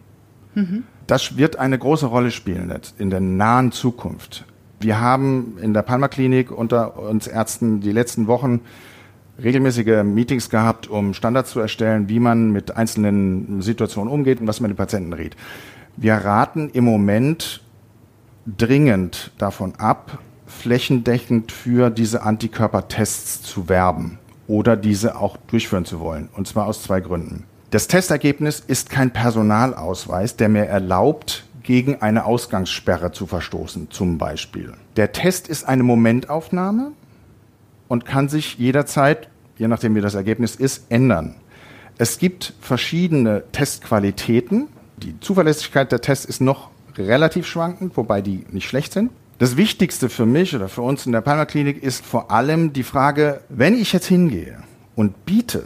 Mhm. 0.56 0.84
Das 1.06 1.38
wird 1.38 1.58
eine 1.58 1.78
große 1.78 2.06
Rolle 2.06 2.32
spielen 2.32 2.74
in 2.98 3.10
der 3.10 3.20
nahen 3.20 3.72
Zukunft. 3.72 4.46
Wir 4.80 5.02
haben 5.02 5.58
in 5.62 5.74
der 5.74 5.82
Palmer 5.82 6.08
Klinik 6.08 6.52
unter 6.52 6.98
uns 6.98 7.28
Ärzten 7.28 7.82
die 7.82 7.92
letzten 7.92 8.28
Wochen 8.28 8.62
regelmäßige 9.42 10.04
Meetings 10.04 10.50
gehabt, 10.50 10.88
um 10.88 11.14
Standards 11.14 11.52
zu 11.52 11.60
erstellen, 11.60 12.08
wie 12.08 12.20
man 12.20 12.52
mit 12.52 12.78
einzelnen 12.78 13.62
Situationen 13.62 14.12
umgeht 14.12 14.40
und 14.40 14.48
was 14.48 14.62
man 14.62 14.72
den 14.72 14.78
Patienten 14.78 15.14
rät. 15.14 15.36
Wir 15.98 16.14
raten 16.14 16.70
im 16.72 16.86
Moment 16.86 17.62
dringend 18.46 19.32
davon 19.38 19.76
ab, 19.76 20.20
flächendeckend 20.50 21.52
für 21.52 21.90
diese 21.90 22.24
Antikörpertests 22.24 23.42
zu 23.42 23.70
werben 23.70 24.20
oder 24.48 24.76
diese 24.76 25.16
auch 25.18 25.38
durchführen 25.38 25.86
zu 25.86 26.00
wollen. 26.00 26.30
Und 26.36 26.48
zwar 26.48 26.66
aus 26.66 26.84
zwei 26.84 27.00
Gründen. 27.00 27.46
Das 27.72 27.88
Testergebnis 27.88 28.60
ist 28.66 28.90
kein 28.90 29.12
Personalausweis, 29.12 30.36
der 30.36 30.50
mir 30.50 30.66
erlaubt, 30.66 31.46
gegen 31.62 32.02
eine 32.02 32.26
Ausgangssperre 32.26 33.12
zu 33.12 33.28
verstoßen, 33.28 33.92
zum 33.92 34.18
Beispiel. 34.18 34.74
Der 34.96 35.12
Test 35.12 35.48
ist 35.48 35.66
eine 35.66 35.84
Momentaufnahme 35.84 36.94
und 37.88 38.06
kann 38.06 38.28
sich 38.28 38.58
jederzeit, 38.58 39.30
je 39.56 39.68
nachdem 39.68 39.94
wie 39.94 40.02
das 40.02 40.16
Ergebnis 40.16 40.56
ist, 40.56 40.86
ändern. 40.90 41.36
Es 42.00 42.18
gibt 42.18 42.54
verschiedene 42.60 43.44
Testqualitäten. 43.52 44.68
Die 44.98 45.20
Zuverlässigkeit 45.20 45.92
der 45.92 46.02
Tests 46.02 46.26
ist 46.26 46.42
noch 46.42 46.72
relativ 46.98 47.46
schwankend, 47.46 47.96
wobei 47.98 48.22
die 48.22 48.46
nicht 48.50 48.68
schlecht 48.68 48.94
sind. 48.94 49.12
Das 49.40 49.56
Wichtigste 49.56 50.10
für 50.10 50.26
mich 50.26 50.54
oder 50.54 50.68
für 50.68 50.82
uns 50.82 51.06
in 51.06 51.14
der 51.14 51.22
Palmer 51.22 51.46
Klinik 51.46 51.82
ist 51.82 52.06
vor 52.06 52.30
allem 52.30 52.74
die 52.74 52.84
Frage, 52.84 53.40
wenn 53.48 53.74
ich 53.74 53.94
jetzt 53.94 54.08
hingehe 54.08 54.58
und 54.98 55.26
biete 55.26 55.64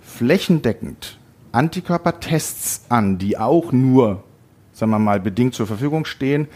flächendeckend 0.00 1.18
Antikörpertests 1.52 2.86
an, 2.88 3.18
die 3.18 3.36
auch 3.36 3.72
nur, 3.72 4.24
sagen 4.72 4.90
wir 4.90 4.98
mal, 4.98 5.20
bedingt 5.20 5.52
zur 5.52 5.66
Verfügung 5.66 6.06
stehen, 6.06 6.48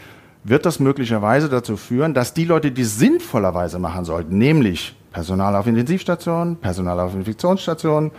wird 0.43 0.65
das 0.65 0.79
möglicherweise 0.79 1.49
dazu 1.49 1.77
führen, 1.77 2.15
dass 2.15 2.33
die 2.33 2.45
Leute, 2.45 2.71
die 2.71 2.83
sinnvollerweise 2.83 3.77
machen 3.77 4.03
sollten, 4.03 4.39
nämlich 4.39 4.95
Personal 5.11 5.55
auf 5.55 5.67
Intensivstationen, 5.67 6.55
Personal 6.55 6.99
auf 6.99 7.13
Infektionsstationen, 7.13 8.09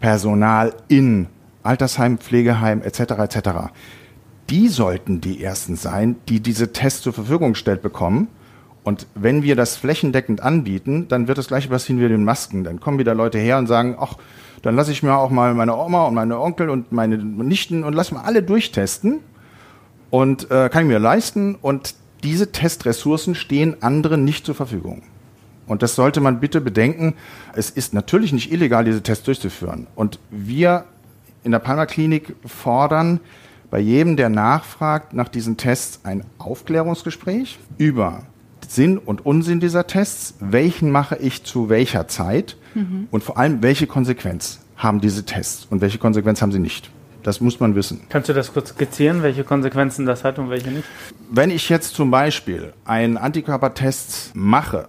Personal 0.00 0.72
in 0.88 1.26
Altersheim, 1.62 2.16
Pflegeheim 2.16 2.80
etc. 2.80 3.00
etc 3.18 3.50
die 4.50 4.68
sollten 4.68 5.20
die 5.20 5.42
ersten 5.42 5.76
sein, 5.76 6.16
die 6.28 6.40
diese 6.40 6.72
Tests 6.72 7.02
zur 7.02 7.12
Verfügung 7.12 7.52
gestellt 7.52 7.82
bekommen. 7.82 8.28
Und 8.82 9.06
wenn 9.14 9.42
wir 9.42 9.56
das 9.56 9.76
flächendeckend 9.76 10.42
anbieten, 10.42 11.08
dann 11.08 11.26
wird 11.26 11.38
das 11.38 11.48
gleiche 11.48 11.68
passieren 11.68 12.00
wie 12.02 12.08
den 12.08 12.24
Masken. 12.24 12.64
Dann 12.64 12.80
kommen 12.80 12.98
wieder 12.98 13.14
Leute 13.14 13.38
her 13.38 13.56
und 13.56 13.66
sagen, 13.66 13.96
ach, 13.98 14.16
dann 14.62 14.76
lasse 14.76 14.92
ich 14.92 15.02
mir 15.02 15.16
auch 15.16 15.30
mal 15.30 15.54
meine 15.54 15.76
Oma 15.76 16.04
und 16.04 16.14
meine 16.14 16.38
Onkel 16.38 16.68
und 16.68 16.92
meine 16.92 17.16
Nichten 17.16 17.84
und 17.84 17.94
lass 17.94 18.12
mal 18.12 18.22
alle 18.22 18.42
durchtesten. 18.42 19.20
Und 20.10 20.50
äh, 20.50 20.68
kann 20.68 20.82
ich 20.82 20.88
mir 20.88 20.98
leisten. 20.98 21.54
Und 21.54 21.94
diese 22.22 22.52
Testressourcen 22.52 23.34
stehen 23.34 23.82
anderen 23.82 24.24
nicht 24.24 24.44
zur 24.44 24.54
Verfügung. 24.54 25.02
Und 25.66 25.82
das 25.82 25.94
sollte 25.94 26.20
man 26.20 26.40
bitte 26.40 26.60
bedenken. 26.60 27.14
Es 27.54 27.70
ist 27.70 27.94
natürlich 27.94 28.32
nicht 28.32 28.52
illegal, 28.52 28.84
diese 28.84 29.02
Tests 29.02 29.24
durchzuführen. 29.24 29.86
Und 29.94 30.18
wir 30.30 30.84
in 31.42 31.52
der 31.52 31.58
Palmer 31.58 31.86
Klinik 31.86 32.34
fordern, 32.44 33.20
bei 33.70 33.78
jedem, 33.78 34.16
der 34.16 34.28
nachfragt 34.28 35.12
nach 35.12 35.28
diesen 35.28 35.56
Tests, 35.56 36.00
ein 36.04 36.24
Aufklärungsgespräch 36.38 37.58
über 37.78 38.22
Sinn 38.68 38.98
und 38.98 39.24
Unsinn 39.24 39.60
dieser 39.60 39.86
Tests, 39.86 40.34
welchen 40.40 40.90
mache 40.90 41.16
ich 41.16 41.44
zu 41.44 41.68
welcher 41.68 42.08
Zeit 42.08 42.56
mhm. 42.74 43.08
und 43.10 43.22
vor 43.22 43.38
allem, 43.38 43.62
welche 43.62 43.86
Konsequenz 43.86 44.60
haben 44.76 45.00
diese 45.00 45.24
Tests 45.24 45.66
und 45.70 45.80
welche 45.80 45.98
Konsequenz 45.98 46.42
haben 46.42 46.52
sie 46.52 46.58
nicht. 46.58 46.90
Das 47.22 47.40
muss 47.40 47.58
man 47.58 47.74
wissen. 47.74 48.02
Kannst 48.10 48.28
du 48.28 48.34
das 48.34 48.52
kurz 48.52 48.70
skizzieren, 48.70 49.22
welche 49.22 49.44
Konsequenzen 49.44 50.04
das 50.04 50.24
hat 50.24 50.38
und 50.38 50.50
welche 50.50 50.70
nicht? 50.70 50.84
Wenn 51.30 51.50
ich 51.50 51.70
jetzt 51.70 51.94
zum 51.94 52.10
Beispiel 52.10 52.74
einen 52.84 53.16
Antikörpertest 53.16 54.32
mache, 54.34 54.88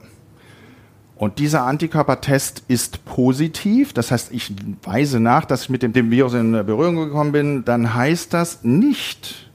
und 1.17 1.39
dieser 1.39 1.63
Antikörpertest 1.63 2.63
ist 2.67 3.05
positiv, 3.05 3.93
das 3.93 4.12
heißt, 4.12 4.34
ich 4.34 4.53
weise 4.84 5.19
nach, 5.19 5.45
dass 5.45 5.63
ich 5.63 5.69
mit 5.69 5.81
dem, 5.81 5.93
dem 5.93 6.12
Virus 6.12 6.34
in 6.34 6.51
Berührung 6.51 6.95
gekommen 6.95 7.31
bin, 7.31 7.63
dann 7.63 7.93
heißt 7.93 8.34
das 8.34 8.63
nicht, 8.63 9.50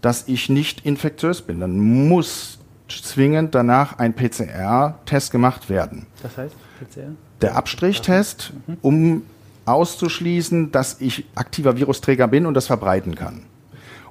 dass 0.00 0.26
ich 0.26 0.48
nicht 0.48 0.86
infektiös 0.86 1.42
bin. 1.42 1.60
Dann 1.60 1.78
muss 2.08 2.58
zwingend 2.88 3.54
danach 3.54 3.98
ein 3.98 4.14
PCR-Test 4.14 5.30
gemacht 5.30 5.68
werden. 5.68 6.06
Das 6.22 6.36
heißt 6.36 6.54
PCR? 6.80 7.12
Der 7.42 7.56
Abstrichtest, 7.56 8.52
mhm. 8.66 8.76
um 8.80 9.22
auszuschließen, 9.66 10.72
dass 10.72 11.00
ich 11.00 11.26
aktiver 11.34 11.76
Virusträger 11.76 12.26
bin 12.26 12.46
und 12.46 12.54
das 12.54 12.66
verbreiten 12.66 13.14
kann. 13.14 13.42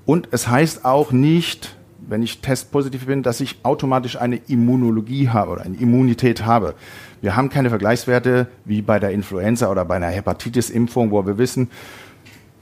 Und 0.05 0.29
es 0.31 0.47
heißt 0.47 0.85
auch 0.85 1.11
nicht, 1.11 1.75
wenn 2.07 2.23
ich 2.23 2.41
testpositiv 2.41 3.05
bin, 3.05 3.23
dass 3.23 3.41
ich 3.41 3.59
automatisch 3.63 4.17
eine 4.17 4.37
Immunologie 4.47 5.29
habe 5.29 5.51
oder 5.51 5.61
eine 5.61 5.77
Immunität 5.77 6.45
habe. 6.45 6.75
Wir 7.21 7.35
haben 7.35 7.49
keine 7.49 7.69
Vergleichswerte 7.69 8.47
wie 8.65 8.81
bei 8.81 8.99
der 8.99 9.11
Influenza 9.11 9.69
oder 9.69 9.85
bei 9.85 9.95
einer 9.95 10.07
Hepatitis-Impfung, 10.07 11.11
wo 11.11 11.25
wir 11.25 11.37
wissen, 11.37 11.69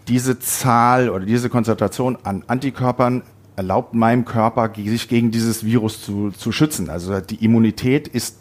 diese 0.07 0.39
Zahl 0.39 1.09
oder 1.09 1.25
diese 1.25 1.49
Konzentration 1.49 2.17
an 2.23 2.43
Antikörpern 2.47 3.23
erlaubt 3.55 3.93
meinem 3.93 4.25
Körper, 4.25 4.71
sich 4.75 5.07
gegen 5.07 5.31
dieses 5.31 5.63
Virus 5.63 6.01
zu, 6.01 6.31
zu 6.31 6.51
schützen. 6.51 6.89
Also 6.89 7.19
die 7.19 7.43
Immunität 7.43 8.07
ist 8.07 8.37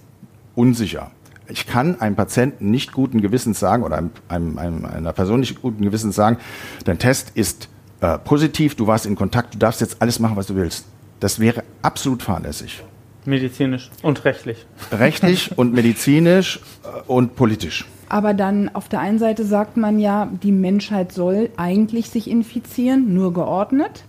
unsicher. 0.54 1.10
Ich 1.48 1.66
kann 1.66 2.00
einem 2.00 2.14
Patienten 2.14 2.70
nicht 2.70 2.92
guten 2.92 3.20
Gewissens 3.20 3.58
sagen 3.58 3.82
oder 3.82 3.96
einem, 4.28 4.58
einem, 4.58 4.84
einer 4.84 5.12
Person 5.12 5.40
nicht 5.40 5.60
guten 5.60 5.82
Gewissens 5.82 6.14
sagen, 6.14 6.38
dein 6.84 6.98
Test 6.98 7.32
ist 7.34 7.68
äh, 8.00 8.18
positiv, 8.18 8.74
du 8.74 8.86
warst 8.86 9.06
in 9.06 9.16
Kontakt, 9.16 9.54
du 9.54 9.58
darfst 9.58 9.80
jetzt 9.80 10.00
alles 10.00 10.18
machen, 10.18 10.36
was 10.36 10.46
du 10.46 10.54
willst. 10.54 10.86
Das 11.20 11.40
wäre 11.40 11.64
absolut 11.82 12.22
fahrlässig. 12.22 12.82
Medizinisch 13.24 13.90
und 14.02 14.24
rechtlich. 14.24 14.66
Rechtlich 14.92 15.50
und 15.58 15.74
medizinisch 15.74 16.60
äh, 16.84 17.02
und 17.06 17.36
politisch. 17.36 17.86
Aber 18.08 18.32
dann 18.32 18.70
auf 18.74 18.88
der 18.88 19.00
einen 19.00 19.18
Seite 19.18 19.44
sagt 19.44 19.76
man 19.76 19.98
ja, 19.98 20.30
die 20.42 20.52
Menschheit 20.52 21.12
soll 21.12 21.50
eigentlich 21.56 22.08
sich 22.08 22.30
infizieren, 22.30 23.12
nur 23.12 23.34
geordnet, 23.34 24.04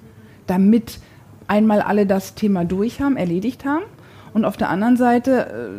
damit 0.47 0.99
einmal 1.47 1.81
alle 1.81 2.05
das 2.05 2.35
Thema 2.35 2.63
durch 2.63 3.01
haben, 3.01 3.17
erledigt 3.17 3.65
haben. 3.65 3.83
Und 4.33 4.45
auf 4.45 4.57
der 4.57 4.69
anderen 4.69 4.95
Seite 4.95 5.73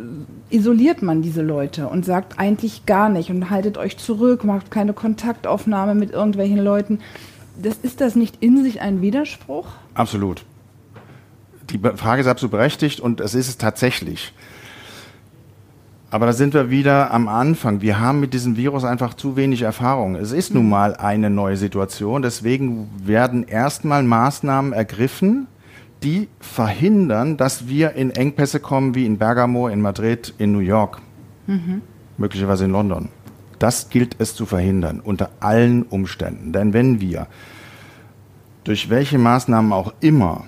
äh, 0.51 0.55
isoliert 0.55 1.01
man 1.01 1.21
diese 1.21 1.41
Leute 1.41 1.87
und 1.87 2.05
sagt 2.05 2.37
eigentlich 2.37 2.85
gar 2.85 3.09
nicht 3.09 3.29
und 3.29 3.49
haltet 3.49 3.77
euch 3.77 3.97
zurück, 3.97 4.43
macht 4.43 4.69
keine 4.69 4.93
Kontaktaufnahme 4.93 5.95
mit 5.95 6.11
irgendwelchen 6.11 6.59
Leuten. 6.59 6.99
Das, 7.61 7.77
ist 7.77 8.01
das 8.01 8.15
nicht 8.15 8.37
in 8.41 8.63
sich 8.63 8.81
ein 8.81 9.01
Widerspruch? 9.01 9.67
Absolut. 9.93 10.43
Die 11.69 11.79
Frage 11.79 12.21
ist 12.21 12.27
absolut 12.27 12.51
berechtigt 12.51 12.99
und 12.99 13.21
es 13.21 13.33
ist 13.33 13.47
es 13.47 13.57
tatsächlich. 13.57 14.33
Aber 16.09 16.25
da 16.25 16.33
sind 16.33 16.53
wir 16.53 16.69
wieder 16.69 17.11
am 17.11 17.29
Anfang. 17.29 17.81
Wir 17.81 17.99
haben 17.99 18.19
mit 18.19 18.33
diesem 18.33 18.57
Virus 18.57 18.83
einfach 18.83 19.13
zu 19.13 19.37
wenig 19.37 19.61
Erfahrung. 19.61 20.15
Es 20.15 20.33
ist 20.33 20.53
nun 20.53 20.65
mhm. 20.65 20.69
mal 20.69 20.95
eine 20.95 21.29
neue 21.29 21.55
Situation. 21.55 22.21
Deswegen 22.21 22.89
werden 23.01 23.43
erstmal 23.43 24.03
Maßnahmen 24.03 24.73
ergriffen, 24.73 25.47
die 26.03 26.27
verhindern, 26.39 27.37
dass 27.37 27.69
wir 27.69 27.93
in 27.93 28.11
Engpässe 28.11 28.59
kommen 28.59 28.93
wie 28.93 29.05
in 29.05 29.17
Bergamo, 29.19 29.69
in 29.69 29.79
Madrid, 29.79 30.33
in 30.37 30.51
New 30.51 30.59
York, 30.59 30.99
mhm. 31.47 31.81
möglicherweise 32.17 32.65
in 32.65 32.71
London. 32.71 33.07
Das 33.61 33.89
gilt 33.89 34.15
es 34.17 34.33
zu 34.33 34.47
verhindern, 34.47 35.01
unter 35.01 35.29
allen 35.39 35.83
Umständen. 35.83 36.51
Denn 36.51 36.73
wenn 36.73 36.99
wir 36.99 37.27
durch 38.63 38.89
welche 38.89 39.19
Maßnahmen 39.19 39.71
auch 39.71 39.93
immer 39.99 40.45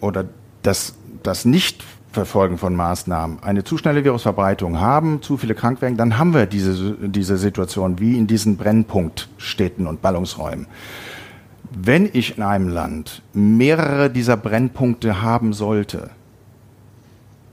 oder 0.00 0.24
das, 0.64 0.96
das 1.22 1.44
Nichtverfolgen 1.44 2.58
von 2.58 2.74
Maßnahmen 2.74 3.44
eine 3.44 3.62
zu 3.62 3.78
schnelle 3.78 4.02
Virusverbreitung 4.02 4.80
haben, 4.80 5.22
zu 5.22 5.36
viele 5.36 5.54
krank 5.54 5.80
werden, 5.80 5.96
dann 5.96 6.18
haben 6.18 6.34
wir 6.34 6.46
diese, 6.46 6.96
diese 7.00 7.36
Situation 7.36 8.00
wie 8.00 8.18
in 8.18 8.26
diesen 8.26 8.56
Brennpunktstädten 8.56 9.86
und 9.86 10.02
Ballungsräumen. 10.02 10.66
Wenn 11.70 12.10
ich 12.12 12.38
in 12.38 12.42
einem 12.42 12.70
Land 12.70 13.22
mehrere 13.32 14.10
dieser 14.10 14.36
Brennpunkte 14.36 15.22
haben 15.22 15.52
sollte, 15.52 16.10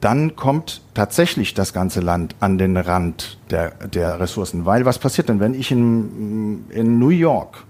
dann 0.05 0.35
kommt 0.35 0.81
tatsächlich 0.93 1.55
das 1.55 1.73
ganze 1.73 1.99
Land 1.99 2.35
an 2.39 2.59
den 2.59 2.77
Rand 2.77 3.39
der, 3.49 3.71
der 3.71 4.19
Ressourcen. 4.19 4.63
Weil 4.63 4.85
was 4.85 4.99
passiert 4.99 5.29
denn, 5.29 5.39
wenn 5.39 5.55
ich 5.55 5.71
in, 5.71 6.65
in 6.69 6.99
New 6.99 7.09
York 7.09 7.63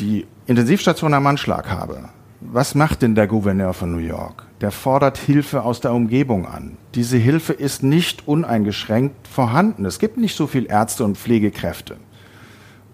die 0.00 0.26
Intensivstation 0.48 1.14
am 1.14 1.24
Anschlag 1.28 1.70
habe? 1.70 2.08
Was 2.40 2.74
macht 2.74 3.02
denn 3.02 3.14
der 3.14 3.28
Gouverneur 3.28 3.74
von 3.74 3.92
New 3.92 3.98
York? 3.98 4.44
Der 4.60 4.72
fordert 4.72 5.18
Hilfe 5.18 5.62
aus 5.62 5.80
der 5.80 5.92
Umgebung 5.92 6.48
an. 6.48 6.76
Diese 6.96 7.16
Hilfe 7.16 7.52
ist 7.52 7.84
nicht 7.84 8.26
uneingeschränkt 8.26 9.28
vorhanden. 9.28 9.84
Es 9.84 10.00
gibt 10.00 10.16
nicht 10.16 10.36
so 10.36 10.48
viel 10.48 10.66
Ärzte 10.68 11.04
und 11.04 11.16
Pflegekräfte 11.16 11.96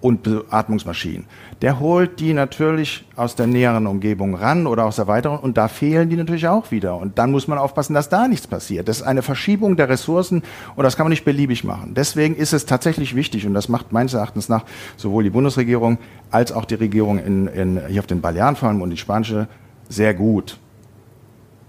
und 0.05 0.23
Beatmungsmaschinen. 0.23 1.25
Der 1.63 1.81
holt 1.81 2.21
die 2.21 2.35
natürlich 2.35 3.07
aus 3.17 3.37
der 3.37 3.47
näheren 3.47 3.87
Umgebung 3.87 4.35
ran 4.35 4.67
oder 4.67 4.85
aus 4.85 4.97
der 4.97 5.07
weiteren 5.07 5.39
und 5.39 5.57
da 5.57 5.67
fehlen 5.67 6.11
die 6.11 6.17
natürlich 6.17 6.47
auch 6.47 6.71
wieder. 6.71 6.99
Und 6.99 7.19
dann 7.19 7.31
muss 7.31 7.49
man 7.49 7.57
aufpassen, 7.57 7.95
dass 7.95 8.11
da 8.11 8.29
nichts 8.29 8.47
passiert. 8.47 8.87
Das 8.87 8.99
ist 8.99 9.03
eine 9.03 9.23
Verschiebung 9.23 9.77
der 9.77 9.89
Ressourcen 9.89 10.43
und 10.77 10.85
das 10.85 10.99
kann 10.99 11.05
man 11.05 11.11
nicht 11.11 11.25
beliebig 11.25 11.65
machen. 11.65 11.95
Deswegen 11.95 12.37
ist 12.37 12.53
es 12.53 12.67
tatsächlich 12.67 13.17
wichtig 13.17 13.47
und 13.47 13.55
das 13.55 13.71
macht 13.71 13.93
meines 13.93 14.13
Erachtens 14.13 14.51
nach 14.51 14.67
sowohl 14.99 15.25
die 15.25 15.31
Bundesregierung 15.31 15.97
als 16.31 16.53
auch 16.53 16.67
die 16.67 16.75
Regierung 16.75 17.19
in, 17.19 17.47
in, 17.47 17.81
hier 17.89 18.01
auf 18.01 18.07
den 18.07 18.21
Balearen 18.21 18.57
vor 18.57 18.69
allem 18.69 18.83
und 18.83 18.91
die 18.91 18.99
spanische 18.99 19.49
sehr 19.89 20.13
gut. 20.13 20.59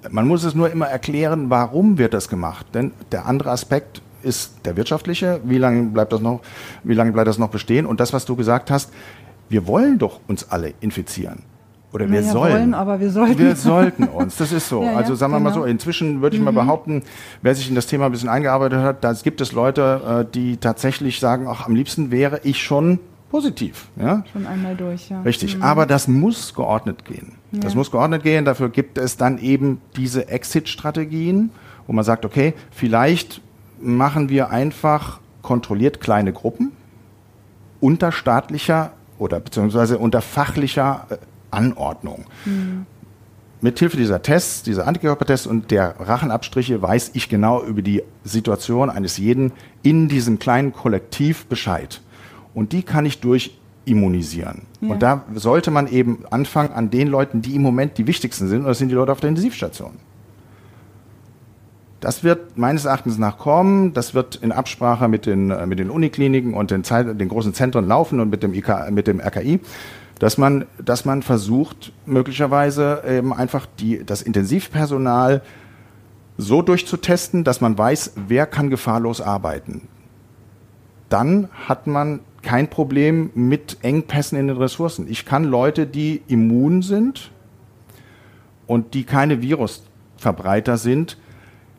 Man 0.09 0.27
muss 0.27 0.43
es 0.43 0.55
nur 0.55 0.69
immer 0.69 0.87
erklären, 0.87 1.49
warum 1.49 1.97
wird 1.97 2.13
das 2.13 2.27
gemacht. 2.27 2.65
Denn 2.73 2.91
der 3.13 3.27
andere 3.27 3.51
Aspekt 3.51 4.01
ist 4.25 4.65
der 4.65 4.75
wirtschaftliche. 4.77 5.39
Wie 5.43 5.57
lange 5.57 5.83
bleibt 5.83 6.11
das 6.11 6.21
noch, 6.21 6.41
wie 6.83 6.93
lange 6.93 7.11
bleibt 7.11 7.27
das 7.27 7.37
noch 7.37 7.49
bestehen? 7.49 7.85
Und 7.85 7.99
das, 7.99 8.11
was 8.13 8.25
du 8.25 8.35
gesagt 8.35 8.71
hast, 8.71 8.91
wir 9.49 9.67
wollen 9.67 9.97
doch 9.99 10.19
uns 10.27 10.49
alle 10.49 10.73
infizieren. 10.81 11.43
Oder 11.93 12.09
wir 12.11 12.19
Naja, 12.19 12.33
sollen. 12.33 12.53
wollen, 12.53 12.73
aber 12.73 12.99
wir 12.99 13.09
sollten. 13.09 13.37
Wir 13.39 13.55
sollten 13.55 14.03
uns, 14.05 14.35
das 14.35 14.51
ist 14.51 14.67
so. 14.67 14.81
Ja, 14.83 14.91
ja, 14.91 14.97
also 14.97 15.15
sagen 15.15 15.31
wir 15.31 15.39
mal 15.39 15.51
genau. 15.51 15.61
so, 15.61 15.65
inzwischen 15.69 16.21
würde 16.21 16.35
ich 16.35 16.41
mal 16.41 16.51
behaupten, 16.51 17.03
wer 17.41 17.55
sich 17.55 17.69
in 17.69 17.75
das 17.75 17.87
Thema 17.87 18.07
ein 18.07 18.11
bisschen 18.11 18.27
eingearbeitet 18.27 18.79
hat, 18.81 19.03
da 19.03 19.13
gibt 19.13 19.39
es 19.39 19.53
Leute, 19.53 20.25
äh, 20.27 20.33
die 20.33 20.57
tatsächlich 20.57 21.21
sagen, 21.21 21.47
ach, 21.47 21.65
am 21.67 21.73
liebsten 21.75 22.11
wäre 22.11 22.41
ich 22.43 22.61
schon 22.61 22.99
positiv. 23.31 23.87
Ja? 23.95 24.23
Schon 24.33 24.45
einmal 24.45 24.75
durch, 24.75 25.09
ja. 25.09 25.21
Richtig, 25.21 25.57
aber 25.61 25.85
das 25.85 26.07
muss 26.09 26.53
geordnet 26.53 27.05
gehen. 27.05 27.33
Das 27.51 27.73
Ja. 27.73 27.77
muss 27.77 27.91
geordnet 27.91 28.23
gehen, 28.23 28.43
dafür 28.43 28.67
gibt 28.69 28.97
es 28.97 29.15
dann 29.15 29.37
eben 29.37 29.79
diese 29.95 30.27
Exit-Strategien, 30.27 31.49
wo 31.87 31.93
man 31.93 32.03
sagt, 32.03 32.25
okay, 32.25 32.53
vielleicht 32.71 33.41
machen 33.79 34.29
wir 34.29 34.49
einfach 34.49 35.19
kontrolliert 35.41 35.99
kleine 35.99 36.33
Gruppen 36.33 36.71
unter 37.79 38.11
staatlicher 38.11 38.91
oder 39.19 39.39
beziehungsweise 39.39 39.97
unter 39.97 40.21
fachlicher 40.21 41.07
äh, 41.09 41.17
Anordnung. 41.51 42.25
Mithilfe 43.61 43.97
dieser 43.97 44.21
Tests, 44.21 44.63
dieser 44.63 44.87
Antikörpertests 44.87 45.47
und 45.47 45.71
der 45.71 45.95
Rachenabstriche 45.99 46.81
weiß 46.81 47.11
ich 47.13 47.29
genau 47.29 47.63
über 47.63 47.81
die 47.81 48.03
Situation 48.23 48.89
eines 48.89 49.17
jeden 49.17 49.53
in 49.83 50.07
diesem 50.07 50.39
kleinen 50.39 50.73
Kollektiv 50.73 51.45
Bescheid. 51.45 52.01
Und 52.53 52.73
die 52.73 52.83
kann 52.83 53.05
ich 53.05 53.21
durchimmunisieren. 53.21 54.63
Ja. 54.81 54.89
Und 54.89 55.01
da 55.01 55.23
sollte 55.33 55.71
man 55.71 55.87
eben 55.87 56.25
anfangen 56.29 56.73
an 56.73 56.89
den 56.89 57.07
Leuten, 57.07 57.41
die 57.41 57.55
im 57.55 57.61
Moment 57.61 57.97
die 57.97 58.07
wichtigsten 58.07 58.47
sind, 58.47 58.61
und 58.61 58.67
das 58.67 58.77
sind 58.77 58.89
die 58.89 58.95
Leute 58.95 59.11
auf 59.11 59.19
der 59.19 59.29
Intensivstation. 59.29 59.93
Das 62.05 62.23
wird 62.23 62.55
meines 62.55 62.85
Erachtens 62.85 63.17
nach 63.17 63.39
kommen. 63.39 63.93
Das 63.93 64.13
wird 64.13 64.35
in 64.35 64.51
Absprache 64.51 65.07
mit 65.07 65.25
den, 65.25 65.49
äh, 65.49 65.65
mit 65.65 65.79
den 65.79 65.89
Unikliniken 65.89 66.53
und 66.53 66.69
den, 66.69 66.83
den 66.83 67.27
großen 67.27 67.55
Zentren 67.55 67.87
laufen 67.87 68.19
und 68.19 68.29
mit 68.29 68.43
dem, 68.43 68.53
IK, 68.53 68.91
mit 68.91 69.07
dem 69.07 69.19
RKI, 69.19 69.59
dass 70.19 70.37
man, 70.37 70.65
dass 70.77 71.05
man 71.05 71.23
versucht, 71.23 71.93
möglicherweise 72.05 73.01
eben 73.09 73.33
einfach 73.33 73.65
die, 73.79 74.05
das 74.05 74.21
Intensivpersonal 74.21 75.41
so 76.37 76.61
durchzutesten, 76.61 77.43
dass 77.43 77.59
man 77.59 77.75
weiß, 77.75 78.13
wer 78.27 78.45
kann 78.45 78.69
gefahrlos 78.69 79.19
arbeiten. 79.19 79.87
Dann 81.09 81.49
hat 81.67 81.87
man 81.87 82.19
kein 82.43 82.69
Problem 82.69 83.31
mit 83.33 83.77
Engpässen 83.81 84.37
in 84.37 84.45
den 84.45 84.57
Ressourcen. 84.57 85.07
Ich 85.09 85.25
kann 85.25 85.43
Leute, 85.43 85.87
die 85.87 86.21
immun 86.27 86.83
sind 86.83 87.31
und 88.67 88.93
die 88.93 89.05
keine 89.05 89.41
Virusverbreiter 89.41 90.77
sind, 90.77 91.17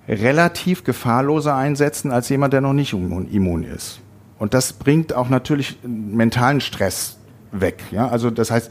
relativ 0.08 0.84
gefahrloser 0.84 1.56
einsetzen 1.56 2.12
als 2.12 2.28
jemand, 2.28 2.52
der 2.52 2.60
noch 2.60 2.72
nicht 2.72 2.92
immun, 2.92 3.64
ist. 3.64 4.00
Und 4.38 4.54
das 4.54 4.72
bringt 4.72 5.14
auch 5.14 5.28
natürlich 5.28 5.78
mentalen 5.82 6.60
Stress 6.60 7.18
weg. 7.52 7.82
Ja? 7.90 8.08
Also 8.08 8.30
das 8.30 8.50
heißt, 8.50 8.70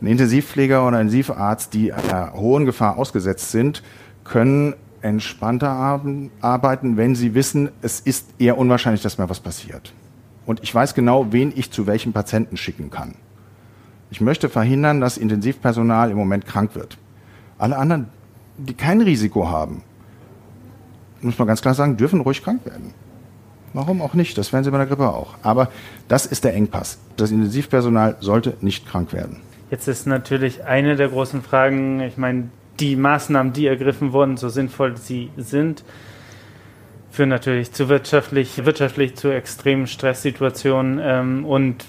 ein 0.00 0.06
Intensivpfleger 0.06 0.86
oder 0.86 0.98
ein 0.98 1.06
Intensivarzt, 1.06 1.74
die 1.74 1.92
einer 1.92 2.32
hohen 2.32 2.64
Gefahr 2.64 2.96
ausgesetzt 2.98 3.52
sind, 3.52 3.82
können 4.24 4.74
entspannter 5.00 6.00
arbeiten, 6.40 6.96
wenn 6.96 7.14
sie 7.14 7.34
wissen, 7.34 7.70
es 7.82 8.00
ist 8.00 8.28
eher 8.38 8.58
unwahrscheinlich, 8.58 9.02
dass 9.02 9.18
mir 9.18 9.28
was 9.28 9.40
passiert. 9.40 9.92
Und 10.46 10.62
ich 10.62 10.74
weiß 10.74 10.94
genau, 10.94 11.32
wen 11.32 11.52
ich 11.54 11.70
zu 11.70 11.86
welchem 11.86 12.12
Patienten 12.12 12.56
schicken 12.56 12.90
kann. 12.90 13.14
Ich 14.10 14.20
möchte 14.20 14.48
verhindern, 14.48 15.00
dass 15.00 15.16
Intensivpersonal 15.16 16.10
im 16.10 16.16
Moment 16.16 16.46
krank 16.46 16.74
wird. 16.74 16.98
Alle 17.58 17.78
anderen, 17.78 18.08
die 18.58 18.74
kein 18.74 19.00
Risiko 19.00 19.48
haben, 19.48 19.82
muss 21.22 21.38
man 21.38 21.48
ganz 21.48 21.62
klar 21.62 21.74
sagen, 21.74 21.96
dürfen 21.96 22.20
ruhig 22.20 22.42
krank 22.42 22.64
werden. 22.64 22.92
Warum 23.74 24.02
auch 24.02 24.14
nicht? 24.14 24.36
Das 24.36 24.52
werden 24.52 24.64
sie 24.64 24.70
bei 24.70 24.78
der 24.78 24.86
Grippe 24.86 25.08
auch. 25.08 25.34
Aber 25.42 25.70
das 26.08 26.26
ist 26.26 26.44
der 26.44 26.54
Engpass. 26.54 26.98
Das 27.16 27.30
Intensivpersonal 27.30 28.16
sollte 28.20 28.56
nicht 28.60 28.86
krank 28.86 29.12
werden. 29.12 29.38
Jetzt 29.70 29.88
ist 29.88 30.06
natürlich 30.06 30.64
eine 30.64 30.96
der 30.96 31.08
großen 31.08 31.42
Fragen, 31.42 32.00
ich 32.00 32.18
meine, 32.18 32.50
die 32.80 32.96
Maßnahmen, 32.96 33.52
die 33.52 33.66
ergriffen 33.66 34.12
wurden, 34.12 34.36
so 34.36 34.48
sinnvoll 34.50 34.96
sie 34.98 35.30
sind, 35.38 35.84
führen 37.10 37.30
natürlich 37.30 37.72
zu 37.72 37.88
wirtschaftlich, 37.88 38.64
wirtschaftlich 38.64 39.16
zu 39.16 39.30
extremen 39.30 39.86
Stresssituationen 39.86 41.00
ähm, 41.02 41.44
und 41.46 41.84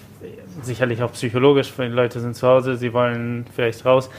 sicherlich 0.62 1.02
auch 1.02 1.12
psychologisch, 1.14 1.74
weil 1.78 1.90
die 1.90 1.96
Leute 1.96 2.20
sind 2.20 2.36
zu 2.36 2.48
Hause, 2.48 2.78
sie 2.78 2.94
wollen 2.94 3.46
vielleicht 3.54 3.86
raus. 3.86 4.10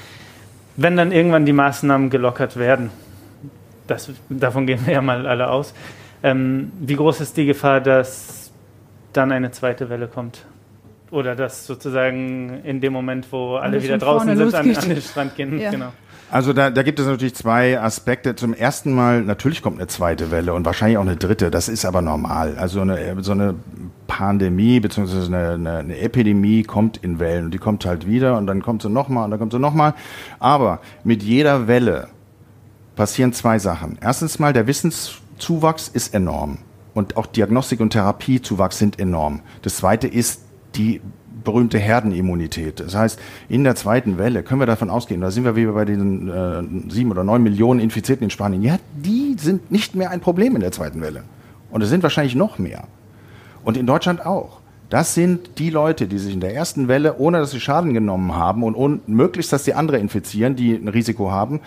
Wenn 0.77 0.97
dann 0.97 1.12
irgendwann 1.12 1.47
die 1.47 1.53
Maßnahmen 1.53 2.11
gelockert 2.11 2.57
werden, 2.57 2.91
das, 3.87 4.11
davon 4.29 4.66
gehen 4.66 4.81
wir 4.85 4.94
ja 4.94 5.03
mal 5.03 5.27
alle 5.27 5.49
aus, 5.49 5.75
ähm, 6.23 6.73
wie 6.81 6.97
groß 6.97 7.20
ist 7.20 7.37
die 7.37 7.47
Gefahr, 7.47 7.81
dass 7.81 8.51
dann 9.12 9.33
eine 9.33 9.51
zweite 9.51 9.88
Welle 9.90 10.09
kommt? 10.09 10.47
Oder 11.11 11.37
dass 11.37 11.66
sozusagen 11.66 12.62
in 12.64 12.81
dem 12.81 12.92
Moment, 12.92 13.31
wo 13.31 13.57
alle 13.57 13.83
wieder 13.83 13.99
draußen 13.99 14.37
sind, 14.37 14.55
an, 14.55 14.75
an 14.75 14.88
den 14.88 15.01
Strand 15.01 15.37
gehen. 15.37 15.61
Ja. 15.61 15.70
Genau. 15.70 15.92
Also 16.31 16.53
da, 16.53 16.70
da 16.70 16.83
gibt 16.83 16.99
es 16.99 17.07
natürlich 17.07 17.37
zwei 17.37 17.79
Aspekte. 17.79 18.35
Zum 18.35 18.55
ersten 18.55 18.92
Mal, 18.92 19.23
natürlich 19.23 19.62
kommt 19.62 19.79
eine 19.79 19.87
zweite 19.87 20.33
Welle 20.33 20.55
und 20.55 20.64
wahrscheinlich 20.64 20.99
auch 20.99 21.03
eine 21.03 21.16
dritte. 21.16 21.51
Das 21.51 21.68
ist 21.68 21.85
aber 21.85 22.03
normal. 22.03 22.57
Also 22.59 22.81
eine, 22.81 23.23
so 23.23 23.33
eine 23.33 23.55
Pandemie 24.09 24.81
beziehungsweise 24.81 25.27
eine, 25.27 25.51
eine, 25.51 25.79
eine 25.79 25.99
Epidemie 25.99 26.64
kommt 26.64 26.97
in 26.97 27.20
Wellen 27.20 27.44
und 27.44 27.51
die 27.55 27.59
kommt 27.59 27.87
halt 27.87 28.09
wieder 28.09 28.37
und 28.37 28.49
dann 28.49 28.62
kommt 28.62 28.83
sie 28.83 28.90
nochmal 28.90 29.27
und 29.27 29.31
dann 29.31 29.38
kommt 29.38 29.53
sie 29.53 29.61
nochmal. 29.61 29.94
Aber 30.40 30.81
mit 31.05 31.23
jeder 31.23 31.68
Welle 31.68 32.09
passieren 32.97 33.33
zwei 33.33 33.59
Sachen. 33.59 33.99
Erstens 34.01 34.39
mal, 34.39 34.53
der 34.53 34.67
Wissenszuwachs 34.67 35.89
ist 35.89 36.15
enorm. 36.15 36.59
Und 36.95 37.17
auch 37.17 37.27
Diagnostik 37.27 37.81
und 37.81 37.91
Therapiezuwachs 37.91 38.79
sind 38.79 39.01
enorm. 39.01 39.41
Das 39.63 39.77
zweite 39.77 40.07
ist 40.07 40.43
die 40.77 41.01
berühmte 41.43 41.79
Herdenimmunität. 41.79 42.81
Das 42.81 42.95
heißt, 42.95 43.21
in 43.49 43.65
der 43.65 43.77
zweiten 43.77 44.19
Welle 44.19 44.43
können 44.43 44.61
wir 44.61 44.67
davon 44.67 44.91
ausgehen, 44.91 45.21
da 45.21 45.31
sind 45.31 45.45
wir 45.45 45.57
wie 45.57 45.67
bei 45.67 45.85
den 45.85 46.29
äh, 46.29 46.91
sieben 46.91 47.11
oder 47.11 47.23
neun 47.23 47.43
Millionen 47.43 47.81
Infizierten 47.81 48.25
in 48.25 48.31
Spanien. 48.31 48.63
Ja, 48.63 48.79
die 48.97 49.37
sind 49.39 49.71
nicht 49.71 49.95
mehr 49.95 50.11
ein 50.11 50.21
Problem 50.21 50.55
in 50.55 50.61
der 50.61 50.73
zweiten 50.73 51.03
Welle. 51.03 51.25
Und 51.71 51.83
es 51.83 51.91
sind 51.91 52.03
wahrscheinlich 52.03 52.35
noch 52.35 52.59
mehr. 52.59 52.85
Und 53.63 53.77
in 53.77 53.87
Deutschland 53.87 54.25
auch. 54.25 54.61
Das 54.91 55.15
sind 55.15 55.59
die 55.59 55.71
Leute, 55.71 56.07
die 56.07 56.19
sich 56.19 56.35
in 56.35 56.41
der 56.41 56.55
ersten 56.55 56.89
Welle, 56.89 57.19
ohne 57.19 57.39
dass 57.39 57.51
sie 57.51 57.61
Schaden 57.61 57.95
genommen 57.95 58.35
haben 58.35 58.63
und, 58.63 59.09
möglichst, 59.09 59.53
dass 59.53 59.65
die 59.65 59.75
andere 59.75 59.99
infizieren, 59.99 60.57
die 60.57 60.75
ein 60.75 60.89
Risiko 60.89 61.31
haben, 61.31 61.61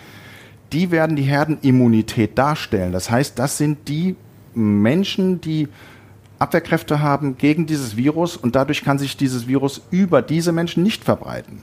die 0.72 0.90
werden 0.90 1.16
die 1.16 1.22
Herdenimmunität 1.22 2.36
darstellen. 2.36 2.92
Das 2.92 3.10
heißt, 3.10 3.38
das 3.38 3.58
sind 3.58 3.88
die 3.88 4.16
Menschen, 4.54 5.40
die 5.40 5.68
Abwehrkräfte 6.38 7.00
haben 7.00 7.36
gegen 7.36 7.66
dieses 7.66 7.96
Virus 7.96 8.36
und 8.36 8.54
dadurch 8.54 8.84
kann 8.84 8.98
sich 8.98 9.16
dieses 9.16 9.48
Virus 9.48 9.82
über 9.90 10.22
diese 10.22 10.52
Menschen 10.52 10.82
nicht 10.82 11.04
verbreiten. 11.04 11.62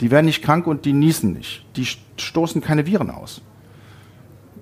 Die 0.00 0.10
werden 0.10 0.26
nicht 0.26 0.42
krank 0.42 0.66
und 0.66 0.84
die 0.84 0.92
niesen 0.92 1.34
nicht. 1.34 1.64
Die 1.76 1.86
stoßen 2.16 2.62
keine 2.62 2.86
Viren 2.86 3.10
aus. 3.10 3.42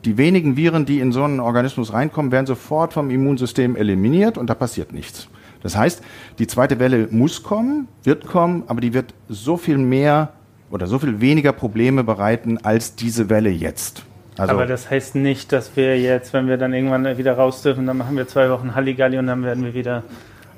Die 0.04 0.16
wenigen 0.16 0.56
Viren, 0.56 0.84
die 0.84 1.00
in 1.00 1.12
so 1.12 1.24
einen 1.24 1.40
Organismus 1.40 1.92
reinkommen, 1.92 2.32
werden 2.32 2.46
sofort 2.46 2.92
vom 2.92 3.10
Immunsystem 3.10 3.76
eliminiert 3.76 4.36
und 4.36 4.48
da 4.48 4.54
passiert 4.54 4.92
nichts. 4.92 5.28
Das 5.62 5.76
heißt, 5.76 6.02
die 6.38 6.46
zweite 6.46 6.78
Welle 6.78 7.08
muss 7.10 7.42
kommen, 7.42 7.88
wird 8.04 8.26
kommen, 8.26 8.64
aber 8.68 8.80
die 8.80 8.94
wird 8.94 9.14
so 9.28 9.56
viel 9.56 9.78
mehr 9.78 10.32
oder 10.70 10.86
so 10.86 10.98
viel 10.98 11.20
weniger 11.20 11.52
Probleme 11.52 12.04
bereiten 12.04 12.58
als 12.58 12.94
diese 12.94 13.28
Welle 13.30 13.50
jetzt. 13.50 14.02
Also, 14.36 14.52
Aber 14.52 14.66
das 14.66 14.88
heißt 14.88 15.16
nicht, 15.16 15.52
dass 15.52 15.74
wir 15.74 15.98
jetzt, 16.00 16.32
wenn 16.32 16.46
wir 16.46 16.58
dann 16.58 16.72
irgendwann 16.72 17.18
wieder 17.18 17.34
raus 17.34 17.62
dürfen, 17.62 17.86
dann 17.86 17.96
machen 17.96 18.16
wir 18.16 18.28
zwei 18.28 18.50
Wochen 18.50 18.74
Halligalli 18.74 19.18
und 19.18 19.26
dann 19.26 19.42
werden 19.42 19.64
wir 19.64 19.74
wieder 19.74 20.04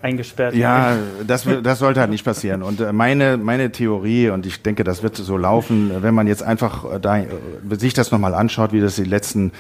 eingesperrt. 0.03 0.55
Ja, 0.55 0.97
das, 1.27 1.47
das 1.63 1.79
sollte 1.79 2.01
halt 2.01 2.11
nicht 2.11 2.25
passieren. 2.25 2.63
Und 2.63 2.81
äh, 2.81 2.93
meine, 2.93 3.37
meine 3.37 3.73
Theorie, 3.73 4.31
und 4.31 4.47
ich 4.47 4.63
denke, 4.63 4.85
das 4.85 5.03
wird 5.03 5.17
so 5.17 5.37
laufen, 5.37 5.91
wenn 6.01 6.15
man 6.15 6.27
jetzt 6.27 6.43
einfach 6.43 6.85
äh, 6.93 7.01
da, 7.01 7.19
äh, 7.19 7.27
sich 7.71 7.95
das 7.95 8.11
nochmal 8.11 8.35
anschaut, 8.35 8.73
wie 8.73 8.81
das 8.81 8.97
die 8.97 9.05
letzten 9.05 9.53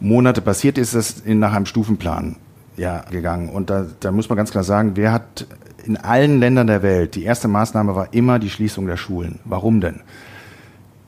Monate 0.00 0.40
passiert 0.40 0.78
ist, 0.78 0.94
ist 0.94 1.18
das 1.18 1.34
nach 1.34 1.52
einem 1.52 1.66
Stufenplan 1.66 2.36
ja, 2.76 3.04
gegangen. 3.10 3.48
Und 3.48 3.70
da, 3.70 3.86
da 4.00 4.12
muss 4.12 4.28
man 4.28 4.36
ganz 4.36 4.50
klar 4.50 4.64
sagen, 4.64 4.92
wer 4.94 5.12
hat 5.12 5.46
in 5.84 5.96
allen 5.96 6.40
Ländern 6.40 6.66
der 6.66 6.82
Welt, 6.82 7.14
die 7.14 7.24
erste 7.24 7.48
Maßnahme 7.48 7.94
war 7.94 8.12
immer 8.12 8.38
die 8.38 8.50
Schließung 8.50 8.86
der 8.86 8.96
Schulen. 8.96 9.40
Warum 9.44 9.80
denn? 9.80 10.00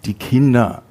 Die 0.04 0.14
Kinder 0.14 0.82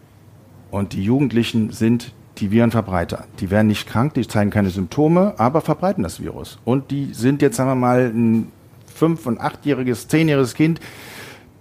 und 0.72 0.94
die 0.94 1.04
Jugendlichen 1.04 1.72
sind 1.72 2.14
die 2.38 2.52
Virenverbreiter. 2.52 3.26
Die 3.40 3.50
werden 3.50 3.68
nicht 3.68 3.88
krank, 3.88 4.14
die 4.14 4.28
zeigen 4.28 4.52
keine 4.52 4.70
Symptome, 4.70 5.34
aber 5.38 5.62
verbreiten 5.62 6.04
das 6.04 6.22
Virus. 6.22 6.60
Und 6.64 6.92
die 6.92 7.14
sind 7.14 7.42
jetzt, 7.42 7.58
sagen 7.58 7.70
wir 7.70 7.76
mal, 7.76 8.12
ein 8.14 8.52
fünf- 8.94 9.26
und 9.26 9.40
achtjähriges, 9.40 10.08
zehnjähriges 10.08 10.54
Kind, 10.54 10.80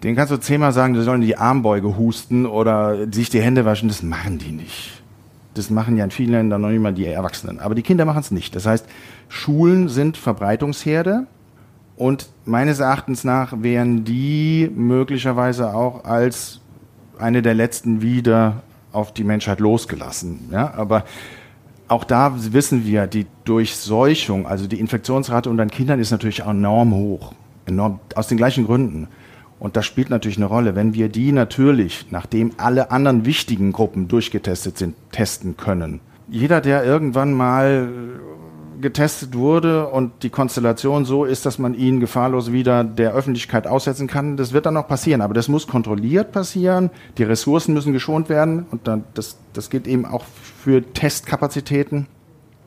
den 0.03 0.15
kannst 0.15 0.33
du 0.33 0.37
zehnmal 0.37 0.73
sagen, 0.73 0.95
die 0.95 1.03
sollen 1.03 1.21
die 1.21 1.37
Armbeuge 1.37 1.97
husten 1.97 2.47
oder 2.47 3.13
sich 3.13 3.31
die 3.31 3.41
Hände 3.41 3.65
waschen. 3.65 3.89
Das 3.89 4.03
machen 4.03 4.39
die 4.39 4.53
nicht. 4.53 5.03
Das 5.55 5.71
machen 5.71 5.97
ja 5.97 6.05
in 6.05 6.13
vielen 6.13 6.31
Ländern 6.31 6.61
noch 6.61 6.69
nicht 6.69 6.81
mal 6.81 6.95
die 6.95 7.07
Erwachsenen. 7.07 7.59
Aber 7.59 7.75
die 7.75 7.83
Kinder 7.83 8.05
machen 8.05 8.21
es 8.21 8.31
nicht. 8.31 8.55
Das 8.55 8.65
heißt, 8.65 8.87
Schulen 9.29 9.89
sind 9.89 10.17
Verbreitungsherde. 10.17 11.27
Und 11.99 12.29
meines 12.45 12.79
Erachtens 12.79 13.25
nach 13.25 13.61
wären 13.61 14.05
die 14.05 14.71
möglicherweise 14.73 15.75
auch 15.75 16.05
als 16.05 16.61
eine 17.19 17.43
der 17.43 17.55
letzten 17.55 18.01
wieder 18.03 18.63
auf 18.93 19.13
die 19.13 19.25
Menschheit 19.25 19.59
losgelassen. 19.59 20.49
Ja? 20.53 20.75
Aber 20.75 21.05
auch 21.89 22.05
da 22.05 22.35
wissen 22.53 22.87
wir, 22.87 23.09
die 23.09 23.27
Durchseuchung, 23.45 24.47
also 24.47 24.69
die 24.69 24.79
Infektionsrate 24.79 25.51
unter 25.51 25.65
den 25.65 25.73
Kindern 25.73 25.99
ist 25.99 26.13
natürlich 26.13 26.45
enorm 26.45 26.95
hoch. 26.95 27.33
Enorm, 27.67 27.99
aus 28.15 28.29
den 28.29 28.39
gleichen 28.39 28.65
Gründen. 28.65 29.09
Und 29.59 29.77
das 29.77 29.85
spielt 29.85 30.09
natürlich 30.09 30.37
eine 30.37 30.47
Rolle. 30.47 30.77
Wenn 30.77 30.95
wir 30.95 31.09
die 31.09 31.33
natürlich, 31.33 32.07
nachdem 32.11 32.53
alle 32.59 32.93
anderen 32.93 33.25
wichtigen 33.25 33.73
Gruppen 33.73 34.07
durchgetestet 34.07 34.79
sind, 34.79 34.95
testen 35.11 35.57
können. 35.57 35.99
Jeder, 36.29 36.61
der 36.61 36.85
irgendwann 36.85 37.33
mal 37.33 37.89
getestet 38.81 39.35
wurde 39.35 39.89
und 39.89 40.23
die 40.23 40.31
Konstellation 40.31 41.05
so 41.05 41.25
ist, 41.25 41.47
dass 41.47 41.59
man 41.59 41.75
ihn 41.75 42.01
gefahrlos 42.01 42.53
wieder 42.53 42.85
der 42.85 43.13
Öffentlichkeit 43.13 43.67
aussetzen 43.67 44.07
kann, 44.07 44.37
das 44.37 44.53
wird 44.53 44.67
dann 44.67 44.75
noch 44.75 44.89
passieren. 44.89 45.21
Aber 45.21 45.35
das 45.35 45.49
muss 45.49 45.67
kontrolliert 45.67 46.33
passieren. 46.33 46.91
Die 47.19 47.25
Ressourcen 47.25 47.75
müssen 47.75 47.93
geschont 47.93 48.29
werden 48.29 48.67
und 48.71 48.87
dann, 48.87 49.05
das, 49.15 49.39
das 49.53 49.71
gilt 49.71 49.87
eben 49.87 50.05
auch 50.05 50.25
für 50.63 50.83
Testkapazitäten. 50.83 52.07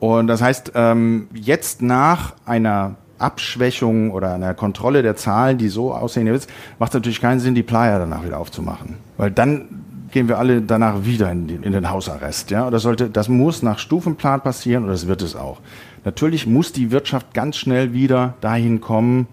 Und 0.00 0.26
das 0.26 0.42
heißt, 0.42 0.72
ähm, 0.74 1.28
jetzt 1.32 1.82
nach 1.82 2.34
einer 2.44 2.96
Abschwächung 3.18 4.10
oder 4.10 4.34
einer 4.34 4.54
Kontrolle 4.54 5.02
der 5.02 5.16
Zahlen, 5.16 5.58
die 5.58 5.68
so 5.68 5.94
aussehen 5.94 6.26
jetzt, 6.26 6.50
macht 6.78 6.90
es 6.90 6.94
natürlich 6.94 7.20
keinen 7.20 7.40
Sinn, 7.40 7.54
die 7.54 7.62
Playa 7.62 7.98
danach 7.98 8.24
wieder 8.24 8.38
aufzumachen. 8.38 8.96
Weil 9.16 9.30
dann 9.30 9.68
gehen 10.10 10.28
wir 10.28 10.38
alle 10.38 10.60
danach 10.60 11.04
wieder 11.04 11.30
in, 11.32 11.46
die, 11.46 11.54
in 11.54 11.72
den 11.72 11.90
Hausarrest. 11.90 12.50
Ja? 12.50 12.70
Das, 12.70 12.82
sollte, 12.82 13.10
das 13.10 13.28
muss 13.28 13.62
nach 13.62 13.78
Stufenplan 13.78 14.42
passieren 14.42 14.84
und 14.84 14.90
das 14.90 15.06
wird 15.06 15.22
es 15.22 15.34
auch. 15.34 15.58
Natürlich 16.04 16.46
muss 16.46 16.72
die 16.72 16.90
Wirtschaft 16.90 17.32
ganz 17.34 17.56
schnell 17.56 17.92
wieder 17.92 18.34
dahin 18.40 18.80
kommen 18.80 19.28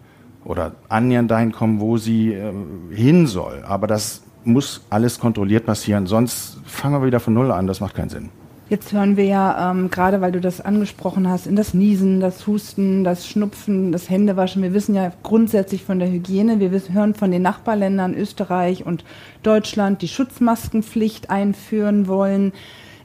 oder 0.46 0.74
annähernd 0.88 1.30
dahin 1.32 1.52
kommen, 1.52 1.80
wo 1.80 1.98
sie 1.98 2.34
äh, 2.34 2.54
hin 2.92 3.28
soll. 3.28 3.64
Aber 3.68 3.88
das 3.88 4.24
muss 4.44 4.86
alles 4.90 5.20
kontrolliert 5.20 5.66
passieren, 5.66 6.08
sonst 6.08 6.58
fangen 6.66 7.02
wir 7.02 7.08
wieder 7.08 7.20
von 7.20 7.34
Null 7.34 7.52
an. 7.52 7.68
Das 7.68 7.82
macht 7.82 7.96
keinen 7.96 8.10
Sinn. 8.10 8.30
Jetzt 8.70 8.94
hören 8.94 9.18
wir 9.18 9.26
ja, 9.26 9.72
ähm, 9.72 9.90
gerade 9.90 10.22
weil 10.22 10.32
du 10.32 10.40
das 10.40 10.62
angesprochen 10.62 11.28
hast, 11.28 11.48
in 11.48 11.56
das 11.56 11.74
Niesen, 11.74 12.20
das 12.20 12.46
Husten, 12.46 13.04
das 13.04 13.28
Schnupfen, 13.28 13.92
das 13.92 14.12
Händewaschen. 14.12 14.62
Wir 14.62 14.76
wissen 14.76 14.94
ja 14.94 15.12
grundsätzlich 15.24 15.84
von 15.84 15.98
der 15.98 16.12
Hygiene. 16.12 16.60
Wir 16.60 16.72
wissen, 16.72 16.94
hören 16.94 17.16
von 17.16 17.32
den 17.32 17.42
Nachbarländern 17.42 18.14
Österreich 18.14 18.86
und 18.86 19.04
Deutschland, 19.42 20.04
die 20.04 20.08
Schutzmaskenpflicht 20.08 21.32
einführen 21.32 22.08
wollen. 22.08 22.54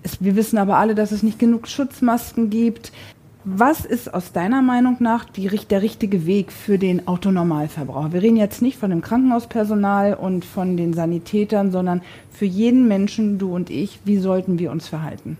Es, 0.03 0.23
wir 0.23 0.37
wissen 0.37 0.59
aber 0.59 0.77
alle, 0.77 0.95
dass 0.95 1.13
es 1.13 1.23
nicht 1.23 1.39
genug 1.39 1.67
Schutzmasken 1.67 2.51
gibt. 2.51 2.93
Was 3.47 3.85
ist 3.85 4.15
aus 4.15 4.33
deiner 4.33 4.63
Meinung 4.63 4.97
nach 5.01 5.27
die, 5.27 5.49
der 5.49 5.83
richtige 5.83 6.25
Weg 6.25 6.51
für 6.51 6.79
den 6.79 7.07
Autonormalverbraucher? 7.07 8.15
Wir 8.15 8.23
reden 8.23 8.39
jetzt 8.39 8.63
nicht 8.63 8.79
von 8.79 8.89
dem 8.89 9.03
Krankenhauspersonal 9.03 10.15
und 10.15 10.47
von 10.47 10.79
den 10.79 10.95
Sanitätern, 10.95 11.71
sondern 11.71 12.01
für 12.33 12.47
jeden 12.47 12.89
Menschen, 12.89 13.39
du 13.39 13.55
und 13.55 13.69
ich, 13.69 14.01
wie 14.07 14.17
sollten 14.17 14.59
wir 14.59 14.71
uns 14.71 14.89
verhalten? 14.89 15.37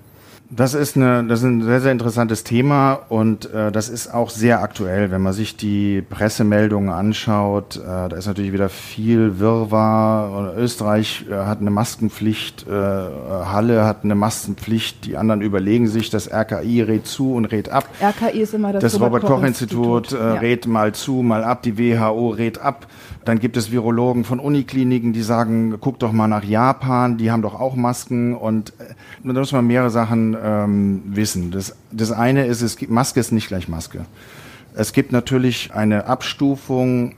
Das 0.51 0.75
ist, 0.75 0.95
eine, 0.95 1.25
das 1.25 1.41
ist 1.41 1.47
ein 1.47 1.63
sehr, 1.63 1.81
sehr 1.81 1.91
interessantes 1.91 2.45
Thema 2.45 3.01
und 3.09 3.51
äh, 3.53 3.73
das 3.73 3.89
ist 3.89 4.13
auch 4.13 4.29
sehr 4.29 4.61
aktuell, 4.61 5.11
wenn 5.11 5.23
man 5.23 5.33
sich 5.33 5.57
die 5.57 6.03
Pressemeldungen 6.03 6.91
anschaut. 6.91 7.77
Äh, 7.77 8.09
da 8.09 8.15
ist 8.15 8.27
natürlich 8.27 8.53
wieder 8.53 8.69
viel 8.69 9.39
Wirrwarr. 9.39 10.55
Österreich 10.59 11.25
äh, 11.31 11.35
hat 11.35 11.61
eine 11.61 11.71
Maskenpflicht, 11.71 12.67
äh, 12.69 12.71
Halle 12.71 13.85
hat 13.85 14.05
eine 14.05 14.15
Maskenpflicht, 14.15 15.07
die 15.07 15.17
anderen 15.17 15.41
überlegen 15.41 15.89
sich, 15.89 16.11
das 16.11 16.31
RKI 16.31 16.83
rät 16.83 17.07
zu 17.07 17.33
und 17.33 17.47
rät 17.47 17.71
ab. 17.71 17.89
RKI 18.03 18.43
ist 18.43 18.53
immer 18.53 18.75
das, 18.75 18.83
das 18.83 19.01
Robert-Koch-Institut 19.01 20.13
Robert 20.13 20.13
äh, 20.13 20.17
ja. 20.17 20.35
rät 20.35 20.67
mal 20.67 20.93
zu, 20.93 21.23
mal 21.23 21.43
ab, 21.43 21.63
die 21.63 21.79
WHO 21.79 22.29
rät 22.29 22.61
ab. 22.61 22.87
Dann 23.25 23.39
gibt 23.39 23.57
es 23.57 23.71
Virologen 23.71 24.25
von 24.25 24.39
Unikliniken, 24.39 25.13
die 25.13 25.23
sagen, 25.23 25.79
guck 25.81 25.99
doch 25.99 26.13
mal 26.13 26.29
nach 26.29 26.45
Japan, 26.45 27.17
die 27.17 27.31
haben 27.31 27.43
doch 27.43 27.59
auch 27.59 27.75
Masken 27.75 28.35
und 28.35 28.71
äh, 28.79 28.95
da 29.23 29.33
muss 29.33 29.53
man 29.53 29.67
mehrere 29.67 29.91
Sachen 29.91 30.37
ähm, 30.43 31.03
wissen. 31.07 31.51
Das, 31.51 31.75
das 31.91 32.13
eine 32.13 32.47
ist, 32.47 32.61
es 32.61 32.77
gibt, 32.77 32.93
Maske 32.93 33.21
ist 33.21 33.33
nicht 33.33 33.49
gleich 33.49 33.69
Maske. 33.69 34.05
Es 34.75 34.93
gibt 34.93 35.13
natürlich 35.13 35.73
eine 35.73 36.07
Abstufung 36.07 37.15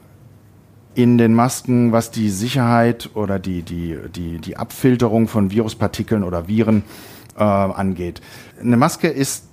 in 0.94 1.18
den 1.18 1.34
Masken, 1.34 1.92
was 1.92 2.10
die 2.10 2.30
Sicherheit 2.30 3.10
oder 3.14 3.38
die, 3.38 3.62
die, 3.62 3.98
die, 4.14 4.38
die 4.38 4.56
Abfilterung 4.56 5.28
von 5.28 5.50
Viruspartikeln 5.50 6.22
oder 6.22 6.48
Viren 6.48 6.84
äh, 7.36 7.42
angeht. 7.42 8.22
Eine 8.60 8.76
Maske 8.76 9.08
ist 9.08 9.44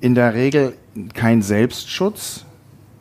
in 0.00 0.14
der 0.14 0.34
Regel 0.34 0.74
kein 1.14 1.42
Selbstschutz, 1.42 2.44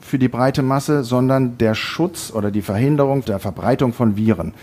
für 0.10 0.19
die 0.19 0.28
breite 0.28 0.63
Masse, 0.63 1.04
sondern 1.04 1.58
der 1.58 1.76
Schutz 1.76 2.32
oder 2.34 2.52
die 2.52 2.63
Verhinderung 2.63 3.24
der 3.24 3.39
Verbreitung 3.39 3.93
von 3.93 4.17
Viren. 4.17 4.54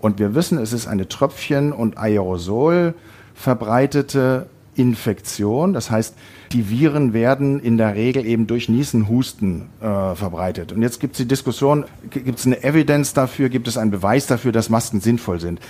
Und 0.00 0.18
wir 0.18 0.34
wissen, 0.34 0.58
es 0.58 0.72
ist 0.72 0.86
eine 0.86 1.08
Tröpfchen- 1.08 1.72
und 1.72 1.96
Aerosol 1.98 2.94
verbreitete 3.34 4.46
Infektion. 4.74 5.72
Das 5.72 5.90
heißt, 5.90 6.14
die 6.52 6.70
Viren 6.70 7.12
werden 7.12 7.60
in 7.60 7.78
der 7.78 7.94
Regel 7.94 8.26
eben 8.26 8.46
durch 8.46 8.68
Niesen, 8.68 9.08
Husten 9.08 9.68
äh, 9.80 10.14
verbreitet. 10.14 10.72
Und 10.72 10.82
jetzt 10.82 11.00
gibt 11.00 11.14
es 11.14 11.18
die 11.18 11.28
Diskussion, 11.28 11.84
gibt 12.10 12.38
es 12.38 12.46
eine 12.46 12.62
Evidenz 12.62 13.14
dafür, 13.14 13.48
gibt 13.48 13.68
es 13.68 13.76
einen 13.76 13.90
Beweis 13.90 14.26
dafür, 14.26 14.52
dass 14.52 14.68
Masken 14.68 15.00
sinnvoll 15.00 15.40
sind? 15.40 15.60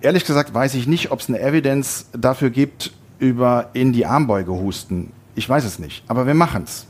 Ehrlich 0.00 0.26
gesagt 0.26 0.52
weiß 0.52 0.74
ich 0.74 0.86
nicht, 0.86 1.10
ob 1.10 1.20
es 1.20 1.28
eine 1.28 1.40
Evidenz 1.40 2.08
dafür 2.12 2.50
gibt, 2.50 2.92
über 3.18 3.70
in 3.72 3.92
die 3.92 4.04
Armbeuge 4.04 4.52
husten. 4.52 5.12
Ich 5.34 5.48
weiß 5.48 5.64
es 5.64 5.78
nicht, 5.78 6.04
aber 6.08 6.26
wir 6.26 6.34
machen 6.34 6.64
es. 6.64 6.86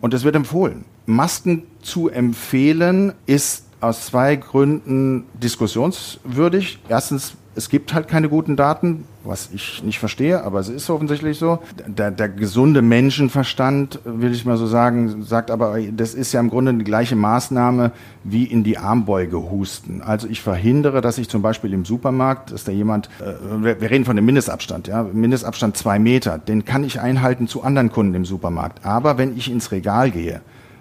Und 0.00 0.14
es 0.14 0.24
wird 0.24 0.36
empfohlen. 0.36 0.84
Masken 1.06 1.64
zu 1.82 2.08
empfehlen 2.08 3.12
ist 3.26 3.64
aus 3.80 4.06
zwei 4.06 4.36
Gründen 4.36 5.24
diskussionswürdig. 5.34 6.78
Erstens, 6.88 7.34
es 7.56 7.68
gibt 7.68 7.94
halt 7.94 8.08
keine 8.08 8.28
guten 8.28 8.56
Daten, 8.56 9.04
was 9.22 9.50
ich 9.52 9.82
nicht 9.84 9.98
verstehe, 9.98 10.42
aber 10.42 10.58
es 10.58 10.68
ist 10.68 10.90
offensichtlich 10.90 11.38
so. 11.38 11.60
Der, 11.86 12.10
der, 12.10 12.28
gesunde 12.28 12.82
Menschenverstand, 12.82 14.00
will 14.04 14.32
ich 14.32 14.44
mal 14.44 14.56
so 14.56 14.66
sagen, 14.66 15.22
sagt 15.22 15.50
aber, 15.50 15.78
das 15.92 16.14
ist 16.14 16.32
ja 16.32 16.40
im 16.40 16.50
Grunde 16.50 16.74
die 16.74 16.84
gleiche 16.84 17.16
Maßnahme 17.16 17.92
wie 18.24 18.44
in 18.44 18.64
die 18.64 18.78
Armbeuge 18.78 19.50
husten. 19.50 20.02
Also 20.02 20.28
ich 20.28 20.40
verhindere, 20.40 21.00
dass 21.00 21.18
ich 21.18 21.28
zum 21.28 21.42
Beispiel 21.42 21.72
im 21.72 21.84
Supermarkt, 21.84 22.52
dass 22.52 22.64
da 22.64 22.72
jemand, 22.72 23.08
äh, 23.20 23.80
wir, 23.80 23.90
reden 23.90 24.04
von 24.04 24.16
dem 24.16 24.24
Mindestabstand, 24.24 24.88
ja, 24.88 25.04
Mindestabstand 25.04 25.76
zwei 25.76 25.98
Meter, 25.98 26.38
den 26.38 26.64
kann 26.64 26.82
ich 26.82 27.00
einhalten 27.00 27.46
zu 27.46 27.62
anderen 27.62 27.92
Kunden 27.92 28.14
im 28.14 28.24
Supermarkt. 28.24 28.84
Aber 28.84 29.16
wenn 29.16 29.36
ich 29.36 29.50
ins 29.50 29.70
Regal 29.70 30.10
gehe, 30.10 30.40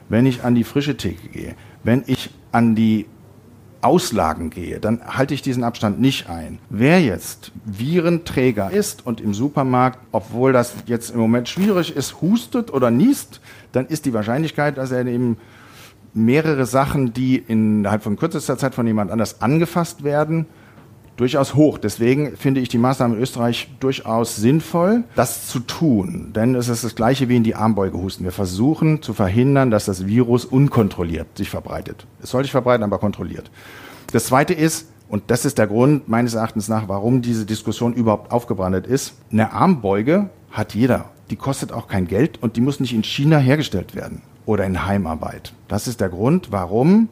wenn 0.10 0.26
ich 0.26 0.44
an 0.44 0.56
die 0.56 0.64
frische 0.64 0.98
Theke 0.98 1.30
gehe, 1.30 1.56
wenn 1.84 2.04
ich 2.08 2.32
an 2.52 2.76
die 2.76 3.06
Auslagen 3.84 4.50
gehe, 4.50 4.80
dann 4.80 5.02
halte 5.06 5.34
ich 5.34 5.42
diesen 5.42 5.64
Abstand 5.64 6.00
nicht 6.00 6.30
ein. 6.30 6.60
Wer 6.70 7.02
jetzt 7.02 7.52
Virenträger 7.66 8.72
ist 8.72 9.06
und 9.06 9.22
im 9.22 9.34
Supermarkt, 9.34 10.00
obwohl 10.12 10.54
das 10.54 10.74
jetzt 10.86 11.12
im 11.12 11.20
Moment 11.20 11.50
schwierig 11.50 11.96
ist, 11.96 12.22
hustet 12.22 12.72
oder 12.72 12.92
niest, 12.92 13.42
dann 13.72 13.88
ist 13.88 14.06
die 14.06 14.14
Wahrscheinlichkeit, 14.14 14.78
dass 14.78 14.92
er 14.92 15.06
eben 15.06 15.38
mehrere 16.14 16.66
Sachen, 16.66 17.14
die 17.14 17.38
innerhalb 17.38 18.04
von 18.04 18.16
kürzester 18.16 18.58
Zeit 18.58 18.76
von 18.76 18.88
jemand 18.88 19.12
anders 19.12 19.42
angefasst 19.42 20.04
werden, 20.04 20.46
durchaus 21.16 21.56
hoch. 21.56 21.78
Deswegen 21.78 22.36
finde 22.38 22.62
ich 22.62 22.70
die 22.70 22.78
Maßnahme 22.78 23.16
in 23.16 23.22
Österreich 23.22 23.70
durchaus 23.80 24.36
sinnvoll, 24.36 25.04
das 25.16 25.48
zu 25.48 25.60
tun. 25.60 26.32
Denn 26.36 26.56
es 26.56 26.70
ist 26.70 26.84
das 26.84 26.96
gleiche 26.96 27.30
wie 27.30 27.38
in 27.38 27.44
die 27.44 27.56
Armbeugehusten. 27.56 28.26
Wir 28.26 28.32
versuchen 28.32 29.02
zu 29.02 29.14
verhindern, 29.14 29.72
dass 29.72 29.86
das 29.86 30.06
Virus 30.06 30.46
unkontrolliert 30.46 31.38
sich 31.38 31.50
verbreitet. 31.50 32.06
Es 32.22 32.32
soll 32.32 32.44
sich 32.44 32.52
verbreiten, 32.52 32.84
aber 32.84 33.00
kontrolliert. 33.00 33.52
Das 34.12 34.26
zweite 34.26 34.54
ist, 34.54 34.88
und 35.10 35.24
das 35.28 35.46
ist 35.46 35.58
der 35.58 35.68
Grund 35.68 36.10
meines 36.10 36.34
Erachtens 36.34 36.68
nach, 36.68 36.88
warum 36.88 37.22
diese 37.22 37.46
Diskussion 37.46 37.94
überhaupt 37.94 38.32
aufgebrannt 38.32 38.88
ist, 38.88 39.14
eine 39.32 39.54
Armbeuge 39.54 40.30
hat 40.52 40.74
jeder. 40.74 41.10
Die 41.30 41.36
kostet 41.36 41.72
auch 41.72 41.88
kein 41.88 42.08
Geld 42.08 42.42
und 42.42 42.56
die 42.56 42.62
muss 42.62 42.80
nicht 42.80 42.94
in 42.94 43.04
China 43.04 43.38
hergestellt 43.38 43.96
werden 43.96 44.22
oder 44.46 44.66
in 44.66 44.86
Heimarbeit. 44.86 45.54
Das 45.68 45.88
ist 45.88 46.02
der 46.02 46.10
Grund, 46.10 46.52
warum 46.52 47.10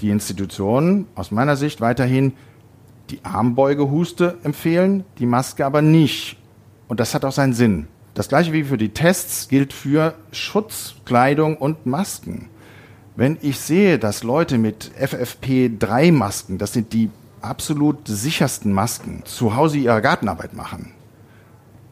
die 0.00 0.10
Institutionen 0.10 1.06
aus 1.14 1.30
meiner 1.30 1.56
Sicht 1.56 1.80
weiterhin 1.80 2.32
die 3.10 3.24
Armbeugehuste 3.24 4.38
empfehlen, 4.42 5.04
die 5.18 5.26
Maske 5.26 5.66
aber 5.66 5.82
nicht. 5.82 6.36
Und 6.88 7.00
das 7.00 7.14
hat 7.14 7.24
auch 7.24 7.32
seinen 7.32 7.52
Sinn. 7.52 7.86
Das 8.14 8.28
gleiche 8.28 8.52
wie 8.52 8.64
für 8.64 8.76
die 8.76 8.90
Tests 8.90 9.48
gilt 9.48 9.72
für 9.72 10.14
Schutzkleidung 10.32 11.56
und 11.56 11.86
Masken. 11.86 12.48
Wenn 13.16 13.38
ich 13.42 13.58
sehe, 13.58 13.98
dass 13.98 14.22
Leute 14.22 14.58
mit 14.58 14.90
FFP3-Masken, 14.98 16.58
das 16.58 16.72
sind 16.72 16.92
die 16.92 17.10
absolut 17.40 18.06
sichersten 18.06 18.72
Masken, 18.72 19.22
zu 19.24 19.56
Hause 19.56 19.78
ihre 19.78 20.00
Gartenarbeit 20.00 20.54
machen, 20.54 20.92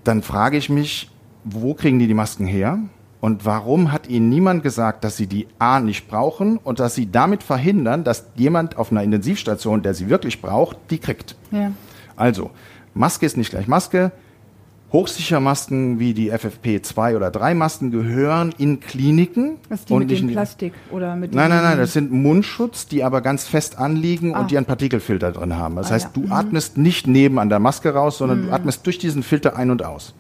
dann 0.05 0.23
frage 0.23 0.57
ich 0.57 0.69
mich, 0.69 1.11
wo 1.45 1.75
kriegen 1.75 1.99
die 1.99 2.07
die 2.07 2.15
Masken 2.15 2.47
her? 2.47 2.79
Und 3.21 3.45
warum 3.45 3.93
hat 3.93 4.09
ihnen 4.09 4.31
niemand 4.31 4.63
gesagt, 4.63 5.05
dass 5.05 5.17
sie 5.19 5.27
die 5.27 5.47
A 5.59 5.79
nicht 5.81 6.09
brauchen 6.09 6.57
und 6.57 6.81
dass 6.81 6.95
sie 6.95 7.11
damit 7.11 7.43
verhindern, 7.43 8.03
dass 8.03 8.25
jemand 8.35 8.77
auf 8.79 8.91
einer 8.91 9.03
Intensivstation, 9.03 9.83
der 9.83 9.93
sie 9.95 10.09
wirklich 10.09 10.41
braucht, 10.41 10.79
die 10.91 10.99
kriegt? 10.99 11.37
Ja. 11.51 11.73
Also, 12.17 12.51
Maske 12.95 13.27
ist 13.27 13.37
nicht 13.37 13.51
gleich 13.51 13.69
Maske. 13.69 14.11
Hochsichermasken 14.93 16.01
wie 16.01 16.15
die 16.15 16.33
FFP2 16.33 17.15
oder 17.15 17.31
3 17.31 17.55
Masken 17.55 17.91
gehören 17.93 18.53
in 18.59 18.81
Kliniken. 18.81 19.59
Ist 19.69 19.89
die 19.89 19.93
und 19.93 20.01
mit 20.01 20.11
nicht 20.11 20.23
dem 20.23 20.31
Plastik 20.33 20.73
oder 20.91 21.15
mit 21.15 21.33
Nein, 21.33 21.49
nein, 21.49 21.63
nein, 21.63 21.79
das 21.79 21.93
sind 21.93 22.11
Mundschutz, 22.11 22.87
die 22.89 23.05
aber 23.05 23.21
ganz 23.21 23.45
fest 23.47 23.79
anliegen 23.79 24.35
Ah. 24.35 24.41
und 24.41 24.51
die 24.51 24.57
einen 24.57 24.67
Partikelfilter 24.67 25.31
drin 25.31 25.57
haben. 25.57 25.77
Das 25.77 25.91
Ah, 25.91 25.95
heißt, 25.95 26.17
ja. 26.17 26.23
du 26.23 26.33
atmest 26.35 26.77
nicht 26.77 27.07
neben 27.07 27.39
an 27.39 27.49
der 27.49 27.61
Maske 27.61 27.95
raus, 27.95 28.19
sondern 28.19 28.47
du 28.47 28.53
atmest 28.53 28.85
durch 28.85 28.99
diesen 28.99 29.23
Filter 29.23 29.57
ein 29.57 29.71
und 29.71 29.85
aus. 29.85 30.15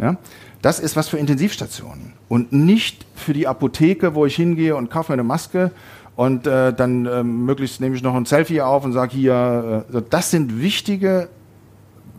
Ja? 0.00 0.16
Das 0.62 0.78
ist 0.78 0.94
was 0.96 1.08
für 1.08 1.18
Intensivstationen 1.18 2.12
und 2.28 2.52
nicht 2.52 3.06
für 3.14 3.32
die 3.32 3.46
Apotheke, 3.46 4.14
wo 4.14 4.26
ich 4.26 4.36
hingehe 4.36 4.76
und 4.76 4.90
kaufe 4.90 5.12
mir 5.12 5.14
eine 5.14 5.24
Maske 5.24 5.70
und 6.16 6.46
äh, 6.46 6.74
dann 6.74 7.06
ähm, 7.06 7.46
möglichst 7.46 7.80
nehme 7.80 7.96
ich 7.96 8.02
noch 8.02 8.14
ein 8.14 8.26
Selfie 8.26 8.60
auf 8.60 8.84
und 8.84 8.92
sage 8.92 9.12
hier, 9.12 9.86
äh, 9.90 10.02
das 10.10 10.30
sind 10.30 10.60
wichtige 10.60 11.28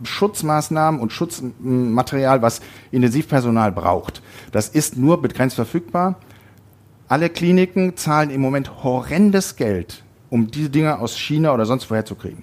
Schutzmaßnahmen 0.02 1.00
und 1.00 1.12
Schutzmaterial, 1.12 2.42
was 2.42 2.60
Intensivpersonal 2.90 3.70
braucht. 3.70 4.22
Das 4.50 4.68
ist 4.68 4.96
nur 4.96 5.22
begrenzt 5.22 5.54
verfügbar. 5.54 6.16
Alle 7.06 7.28
Kliniken 7.28 7.96
zahlen 7.96 8.30
im 8.30 8.40
Moment 8.40 8.82
horrendes 8.82 9.54
Geld, 9.54 10.02
um 10.30 10.50
diese 10.50 10.70
Dinge 10.70 10.98
aus 10.98 11.16
China 11.16 11.52
oder 11.54 11.66
sonst 11.66 11.88
woher 11.90 12.04
zu 12.04 12.16
kriegen. 12.16 12.42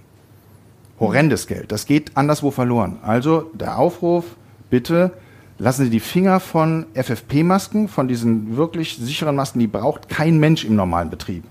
Horrendes 0.99 1.47
Geld. 1.47 1.71
Das 1.71 1.85
geht 1.85 2.15
anderswo 2.15 2.51
verloren. 2.51 2.99
Also 3.01 3.51
der 3.53 3.77
Aufruf, 3.77 4.23
bitte 4.69 5.11
lassen 5.59 5.83
Sie 5.83 5.89
die 5.91 5.99
Finger 5.99 6.39
von 6.39 6.85
FFP-Masken, 6.95 7.87
von 7.87 8.07
diesen 8.07 8.57
wirklich 8.57 8.97
sicheren 8.97 9.35
Masken, 9.35 9.59
die 9.59 9.67
braucht 9.67 10.09
kein 10.09 10.39
Mensch 10.39 10.65
im 10.65 10.75
normalen 10.75 11.09
Betrieb. 11.11 11.43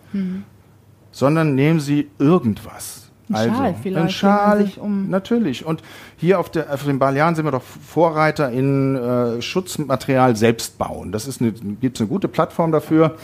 Sondern 1.13 1.55
nehmen 1.55 1.79
Sie 1.81 2.09
irgendwas. 2.19 3.05
Ein 3.31 3.55
Schal 3.55 3.75
vielleicht, 3.83 4.03
Ein 4.05 4.09
Schal, 4.11 4.71
um- 4.79 5.11
natürlich. 5.11 5.65
Und 5.67 5.83
hier 6.17 6.41
auf, 6.41 6.51
der, 6.51 6.73
auf 6.73 6.85
den 6.85 6.99
Balearen 6.99 7.35
sind 7.35 7.45
wir 7.45 7.51
doch 7.53 7.63
Vorreiter 7.63 8.51
in 8.51 8.97
äh, 8.97 9.43
Schutzmaterial 9.43 10.35
selbst 10.35 10.79
bauen. 10.79 11.13
Das 11.13 11.27
ist 11.27 11.43
eine, 11.43 11.53
gibt's 11.53 12.01
eine 12.01 12.09
gute 12.09 12.29
Plattform 12.29 12.73
dafür. 12.73 13.17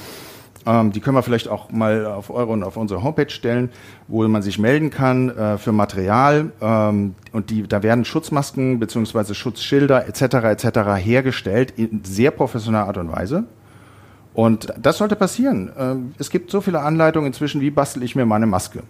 Ähm, 0.66 0.92
die 0.92 1.00
können 1.00 1.16
wir 1.16 1.22
vielleicht 1.22 1.48
auch 1.48 1.70
mal 1.70 2.06
auf 2.06 2.30
eure 2.30 2.52
und 2.52 2.62
auf 2.62 2.76
unsere 2.76 3.02
Homepage 3.02 3.30
stellen, 3.30 3.70
wo 4.08 4.26
man 4.26 4.42
sich 4.42 4.58
melden 4.58 4.90
kann 4.90 5.30
äh, 5.30 5.58
für 5.58 5.72
Material. 5.72 6.52
Ähm, 6.60 7.14
und 7.32 7.50
die, 7.50 7.64
da 7.64 7.82
werden 7.82 8.04
Schutzmasken 8.04 8.78
beziehungsweise 8.78 9.34
Schutzschilder 9.34 10.08
etc. 10.08 10.64
etc. 10.64 10.78
hergestellt 10.96 11.74
in 11.76 12.02
sehr 12.04 12.30
professioneller 12.30 12.86
Art 12.86 12.98
und 12.98 13.12
Weise. 13.12 13.44
Und 14.32 14.72
das 14.80 14.98
sollte 14.98 15.16
passieren. 15.16 15.70
Ähm, 15.78 16.14
Es 16.18 16.30
gibt 16.30 16.50
so 16.50 16.60
viele 16.60 16.80
Anleitungen 16.80 17.28
inzwischen, 17.28 17.60
wie 17.60 17.70
bastel 17.70 18.02
ich 18.02 18.16
mir 18.16 18.26
meine 18.26 18.46
Maske. 18.46 18.82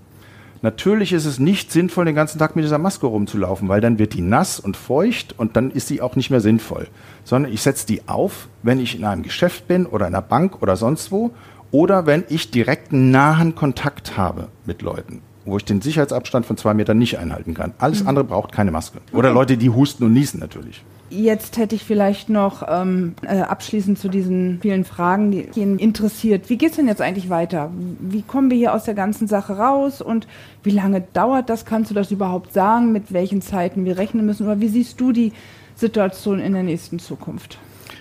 Natürlich 0.62 1.12
ist 1.12 1.26
es 1.26 1.38
nicht 1.38 1.70
sinnvoll, 1.70 2.06
den 2.06 2.14
ganzen 2.14 2.38
Tag 2.38 2.56
mit 2.56 2.64
dieser 2.64 2.78
Maske 2.78 3.04
rumzulaufen, 3.04 3.68
weil 3.68 3.82
dann 3.82 3.98
wird 3.98 4.14
die 4.14 4.22
nass 4.22 4.58
und 4.58 4.78
feucht 4.78 5.38
und 5.38 5.56
dann 5.56 5.70
ist 5.70 5.88
sie 5.88 6.00
auch 6.00 6.16
nicht 6.16 6.30
mehr 6.30 6.40
sinnvoll. 6.40 6.88
Sondern 7.22 7.52
ich 7.52 7.60
setze 7.60 7.86
die 7.86 8.08
auf, 8.08 8.48
wenn 8.62 8.80
ich 8.80 8.98
in 8.98 9.04
einem 9.04 9.22
Geschäft 9.22 9.68
bin 9.68 9.84
oder 9.84 10.06
in 10.06 10.14
einer 10.14 10.22
Bank 10.22 10.62
oder 10.62 10.76
sonst 10.76 11.12
wo 11.12 11.32
oder 11.74 12.06
wenn 12.06 12.22
ich 12.28 12.52
direkten 12.52 13.10
nahen 13.10 13.56
Kontakt 13.56 14.16
habe 14.16 14.46
mit 14.64 14.80
Leuten, 14.80 15.22
wo 15.44 15.56
ich 15.56 15.64
den 15.64 15.80
Sicherheitsabstand 15.80 16.46
von 16.46 16.56
zwei 16.56 16.72
Metern 16.72 16.98
nicht 16.98 17.18
einhalten 17.18 17.52
kann. 17.52 17.74
Alles 17.78 18.06
andere 18.06 18.24
braucht 18.24 18.52
keine 18.52 18.70
Maske. 18.70 18.98
Oder 19.12 19.32
Leute, 19.32 19.56
die 19.56 19.70
husten 19.70 20.04
und 20.04 20.12
niesen 20.12 20.38
natürlich. 20.38 20.84
Jetzt 21.10 21.58
hätte 21.58 21.74
ich 21.74 21.82
vielleicht 21.82 22.28
noch 22.28 22.62
ähm, 22.68 23.16
äh, 23.22 23.40
abschließend 23.40 23.98
zu 23.98 24.08
diesen 24.08 24.60
vielen 24.62 24.84
Fragen, 24.84 25.32
die 25.32 25.48
ihn 25.56 25.80
interessiert. 25.80 26.48
Wie 26.48 26.58
geht's 26.58 26.76
denn 26.76 26.86
jetzt 26.86 27.02
eigentlich 27.02 27.28
weiter? 27.28 27.72
Wie 27.98 28.22
kommen 28.22 28.50
wir 28.50 28.56
hier 28.56 28.72
aus 28.72 28.84
der 28.84 28.94
ganzen 28.94 29.26
Sache 29.26 29.56
raus 29.56 30.00
und 30.00 30.28
wie 30.62 30.70
lange 30.70 31.00
dauert 31.12 31.50
das? 31.50 31.64
Kannst 31.64 31.90
du 31.90 31.94
das 31.96 32.12
überhaupt 32.12 32.52
sagen, 32.52 32.92
mit 32.92 33.12
welchen 33.12 33.42
Zeiten 33.42 33.84
wir 33.84 33.98
rechnen 33.98 34.24
müssen? 34.24 34.46
Oder 34.46 34.60
wie 34.60 34.68
siehst 34.68 35.00
du 35.00 35.10
die 35.10 35.32
Situation 35.74 36.38
in 36.38 36.52
der 36.52 36.62
nächsten 36.62 37.00
Zukunft? 37.00 37.58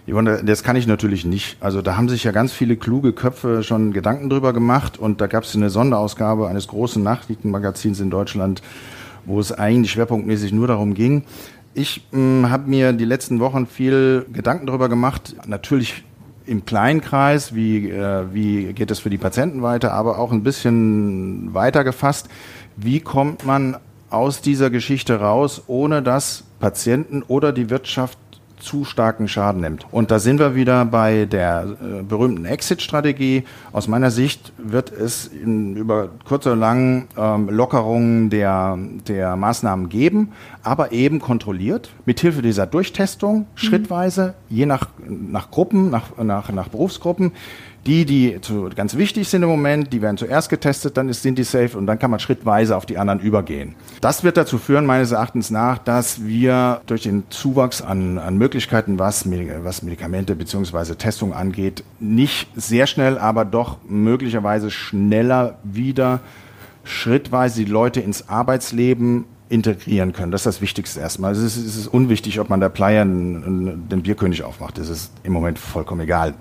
Yvonne, 0.08 0.43
das 0.43 0.63
kann 0.63 0.75
ich 0.75 0.88
natürlich 0.88 1.25
nicht. 1.25 1.58
Also 1.60 1.82
da 1.82 1.95
haben 1.95 2.10
sich 2.10 2.23
ja 2.23 2.32
ganz 2.32 2.51
viele 2.51 2.75
kluge 2.75 3.13
Köpfe 3.13 3.63
schon 3.63 3.93
Gedanken 3.93 4.29
drüber 4.29 4.53
gemacht 4.53 4.97
und 4.99 5.21
da 5.21 5.27
gab 5.27 5.43
es 5.43 5.56
eine 5.56 5.69
Sonderausgabe 5.69 6.47
eines 6.47 6.67
großen 6.67 7.01
Nachrichtenmagazins 7.01 7.99
in 7.99 8.10
Deutschland, 8.10 8.62
wo 9.25 9.39
es 9.39 9.51
eigentlich 9.51 9.91
schwerpunktmäßig 9.91 10.51
nur 10.51 10.67
darum 10.67 10.93
ging. 10.93 11.23
Ich 11.73 12.06
habe 12.13 12.69
mir 12.69 12.93
die 12.93 13.06
letzten 13.06 13.39
Wochen 13.39 13.65
viel 13.65 14.25
Gedanken 14.32 14.67
darüber 14.67 14.89
gemacht, 14.89 15.36
natürlich 15.47 16.03
im 16.45 16.65
kleinen 16.65 17.01
Kreis, 17.01 17.56
wie, 17.56 17.89
äh, 17.89 18.25
wie 18.34 18.73
geht 18.73 18.91
es 18.91 18.99
für 18.99 19.10
die 19.10 19.17
Patienten 19.17 19.62
weiter, 19.62 19.93
aber 19.93 20.19
auch 20.19 20.32
ein 20.32 20.43
bisschen 20.43 21.53
weiter 21.53 21.84
gefasst, 21.84 22.27
wie 22.75 22.99
kommt 22.99 23.45
man 23.45 23.77
aus 24.10 24.41
dieser 24.41 24.69
Geschichte 24.69 25.19
raus, 25.19 25.63
ohne 25.67 26.01
dass 26.01 26.43
Patienten 26.60 27.23
oder 27.23 27.51
die 27.51 27.69
Wirtschaft 27.69 28.17
zu 28.63 28.86
starken 28.86 29.28
Schaden 29.28 29.62
nimmt. 29.62 29.86
Und 29.91 30.10
da 30.10 30.19
sind 30.19 30.39
wir 30.39 30.56
wieder 30.56 30.86
bei 30.86 31.26
der 31.26 31.65
äh, 31.65 32.02
berühmten 32.04 32.45
Exit-Strategie. 32.45 33.43
Aus 33.71 33.88
meiner 33.88 34.10
Sicht 34.10 34.54
wird 34.58 34.91
es 34.91 35.28
in, 35.28 35.76
über 35.76 36.10
kurz 36.26 36.47
oder 36.47 36.56
lang 36.56 37.08
ähm, 37.17 37.49
Lockerungen 37.49 38.30
der, 38.30 38.78
der 39.08 39.36
Maßnahmen 39.36 39.89
geben, 39.89 40.32
aber 40.63 40.91
eben 40.91 41.19
kontrolliert, 41.19 41.89
mithilfe 42.06 42.41
dieser 42.41 42.65
Durchtestung, 42.65 43.47
schrittweise, 43.56 44.34
je 44.49 44.65
nach, 44.65 44.88
nach 45.08 45.52
Gruppen, 45.52 45.89
nach, 45.89 46.17
nach, 46.17 46.52
nach 46.52 46.69
Berufsgruppen. 46.69 47.34
Die, 47.86 48.06
die 48.06 48.39
zu, 48.39 48.69
ganz 48.73 48.95
wichtig 48.95 49.28
sind 49.28 49.43
im 49.43 49.49
Moment, 49.49 49.91
die 49.91 50.02
werden 50.02 50.15
zuerst 50.15 50.49
getestet, 50.49 50.95
dann 50.95 51.12
sind 51.12 51.38
die 51.38 51.43
safe 51.43 51.78
und 51.78 51.86
dann 51.86 51.99
kann 51.99 52.12
man 52.12 52.21
schrittweise 52.21 52.78
auf 52.78 52.86
die 52.86 52.97
anderen 52.97 53.19
übergehen. 53.19 53.76
Das 53.99 54.23
wird 54.23 54.38
dazu 54.38 54.58
führen, 54.58 54.86
meines 54.86 55.12
Erachtens 55.12 55.52
nach, 55.52 55.80
dass 55.80 56.23
wir 56.23 56.80
durch 56.86 57.04
den 57.04 57.23
Zuwachs 57.30 57.82
an, 57.82 58.19
an 58.19 58.38
Möglichkeiten, 58.38 58.52
was, 58.99 59.25
Medi- 59.25 59.51
was 59.63 59.81
Medikamente 59.83 60.35
bzw. 60.35 60.95
Testung 60.95 61.33
angeht, 61.33 61.83
nicht 61.99 62.47
sehr 62.55 62.87
schnell, 62.87 63.17
aber 63.17 63.45
doch 63.45 63.77
möglicherweise 63.87 64.69
schneller 64.71 65.57
wieder 65.63 66.19
schrittweise 66.83 67.63
die 67.63 67.71
Leute 67.71 67.99
ins 68.01 68.29
Arbeitsleben 68.29 69.25
integrieren 69.49 70.13
können. 70.13 70.31
Das 70.31 70.41
ist 70.41 70.45
das 70.45 70.61
Wichtigste 70.61 70.99
erstmal. 70.99 71.31
Es 71.31 71.39
ist, 71.39 71.57
es 71.57 71.75
ist 71.77 71.87
unwichtig, 71.87 72.39
ob 72.39 72.49
man 72.49 72.59
der 72.59 72.69
einen- 73.43 73.87
den 73.89 74.01
Bierkönig 74.01 74.43
aufmacht. 74.43 74.77
Das 74.77 74.89
ist 74.89 75.11
im 75.23 75.31
Moment 75.33 75.59
vollkommen 75.59 76.01
egal. 76.01 76.33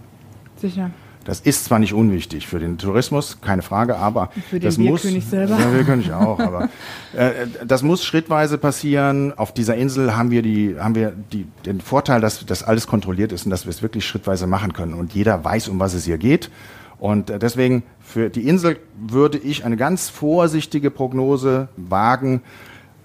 Sicher. 0.56 0.90
Das 1.24 1.40
ist 1.40 1.64
zwar 1.64 1.78
nicht 1.78 1.94
unwichtig 1.94 2.46
für 2.46 2.58
den 2.58 2.78
Tourismus, 2.78 3.38
keine 3.40 3.62
Frage, 3.62 3.96
aber 3.96 4.30
Für 4.50 4.58
den 4.58 4.66
das 4.66 4.78
muss, 4.78 5.02
selber. 5.02 5.58
Ja, 5.58 5.66
Bierkönig 5.66 6.12
auch, 6.12 6.40
aber 6.40 6.68
äh, 7.14 7.46
das 7.64 7.82
muss 7.82 8.04
schrittweise 8.04 8.58
passieren. 8.58 9.32
Auf 9.36 9.52
dieser 9.54 9.76
Insel 9.76 10.16
haben 10.16 10.30
wir 10.30 10.42
die, 10.42 10.76
haben 10.78 10.94
wir 10.94 11.12
die, 11.32 11.46
den 11.64 11.80
Vorteil, 11.80 12.20
dass 12.20 12.44
das 12.44 12.62
alles 12.62 12.86
kontrolliert 12.86 13.32
ist 13.32 13.44
und 13.44 13.50
dass 13.50 13.66
wir 13.66 13.70
es 13.70 13.82
wirklich 13.82 14.04
schrittweise 14.04 14.46
machen 14.46 14.72
können 14.72 14.94
und 14.94 15.14
jeder 15.14 15.44
weiß, 15.44 15.68
um 15.68 15.78
was 15.78 15.94
es 15.94 16.04
hier 16.04 16.18
geht. 16.18 16.50
Und 16.98 17.30
äh, 17.30 17.38
deswegen 17.38 17.82
für 18.00 18.28
die 18.28 18.48
Insel 18.48 18.78
würde 18.96 19.38
ich 19.38 19.64
eine 19.64 19.76
ganz 19.76 20.08
vorsichtige 20.08 20.90
Prognose 20.90 21.68
wagen. 21.76 22.42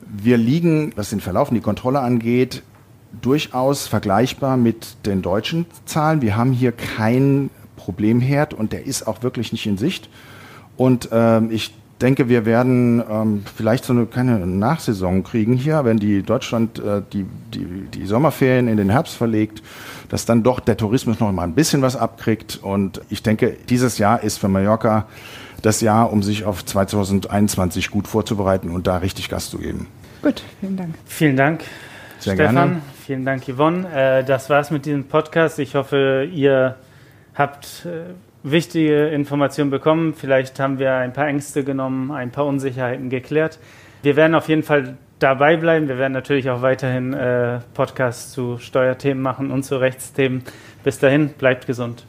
Wir 0.02 0.38
liegen, 0.38 0.94
was 0.96 1.10
den 1.10 1.20
Verlauf 1.20 1.50
und 1.50 1.56
die 1.56 1.62
Kontrolle 1.62 2.00
angeht, 2.00 2.64
durchaus 3.22 3.88
vergleichbar 3.88 4.58
mit 4.58 5.06
den 5.06 5.22
deutschen 5.22 5.66
Zahlen. 5.86 6.22
Wir 6.22 6.36
haben 6.36 6.52
hier 6.52 6.72
keinen 6.72 7.50
Problemherd 7.88 8.54
und 8.54 8.74
der 8.74 8.86
ist 8.86 9.08
auch 9.08 9.24
wirklich 9.24 9.54
nicht 9.54 9.66
in 9.66 9.78
Sicht. 9.78 10.10
Und 10.76 11.08
ähm, 11.14 11.52
ich 11.52 11.74
denke, 12.02 12.28
wir 12.28 12.46
werden 12.46 13.02
ähm, 13.10 13.46
vielleicht 13.56 13.86
so 13.86 13.94
eine 13.94 14.06
kleine 14.08 14.46
Nachsaison 14.46 15.24
kriegen 15.24 15.54
hier, 15.54 15.86
wenn 15.86 15.98
die 15.98 16.22
Deutschland 16.22 16.80
äh, 16.80 17.02
die, 17.14 17.26
die, 17.54 17.66
die 17.94 18.06
Sommerferien 18.06 18.68
in 18.68 18.76
den 18.76 18.90
Herbst 18.90 19.16
verlegt, 19.16 19.64
dass 20.10 20.26
dann 20.26 20.44
doch 20.44 20.60
der 20.60 20.76
Tourismus 20.76 21.22
noch 21.22 21.32
mal 21.32 21.44
ein 21.44 21.56
bisschen 21.56 21.82
was 21.82 21.96
abkriegt. 21.96 22.60
Und 22.62 23.00
ich 23.10 23.24
denke, 23.24 23.56
dieses 23.70 24.00
Jahr 24.00 24.22
ist 24.22 24.38
für 24.38 24.50
Mallorca 24.50 25.08
das 25.62 25.80
Jahr, 25.80 26.12
um 26.12 26.24
sich 26.24 26.44
auf 26.44 26.66
2021 26.66 27.90
gut 27.90 28.10
vorzubereiten 28.10 28.70
und 28.70 28.86
da 28.86 28.98
richtig 28.98 29.30
Gas 29.30 29.50
zu 29.50 29.60
geben. 29.60 29.88
Gut, 30.22 30.44
vielen 30.60 30.76
Dank. 30.76 30.96
Vielen 31.06 31.38
Dank, 31.38 31.64
Sehr 32.20 32.36
Stefan. 32.36 32.56
gerne. 32.56 32.82
Vielen 33.06 33.24
Dank, 33.24 33.44
Yvonne. 33.48 33.88
Äh, 34.20 34.26
das 34.26 34.50
war's 34.50 34.72
mit 34.72 34.86
diesem 34.86 35.06
Podcast. 35.06 35.60
Ich 35.60 35.76
hoffe, 35.76 36.30
ihr 36.30 36.76
habt 37.38 37.86
äh, 37.86 38.14
wichtige 38.44 39.08
Informationen 39.08 39.70
bekommen. 39.70 40.14
Vielleicht 40.14 40.60
haben 40.60 40.80
wir 40.80 40.94
ein 40.96 41.14
paar 41.14 41.28
Ängste 41.28 41.64
genommen, 41.64 42.12
ein 42.12 42.32
paar 42.32 42.46
Unsicherheiten 42.46 43.10
geklärt. 43.10 43.60
Wir 44.02 44.16
werden 44.16 44.36
auf 44.36 44.50
jeden 44.50 44.64
Fall 44.64 44.98
dabei 45.20 45.58
bleiben. 45.58 45.88
Wir 45.88 45.98
werden 45.98 46.14
natürlich 46.14 46.50
auch 46.50 46.62
weiterhin 46.62 47.14
äh, 47.14 47.60
Podcasts 47.74 48.32
zu 48.32 48.58
Steuerthemen 48.58 49.22
machen 49.22 49.52
und 49.52 49.64
zu 49.64 49.78
Rechtsthemen. 49.78 50.44
Bis 50.84 51.00
dahin, 51.00 51.30
bleibt 51.30 51.68
gesund. 51.68 52.08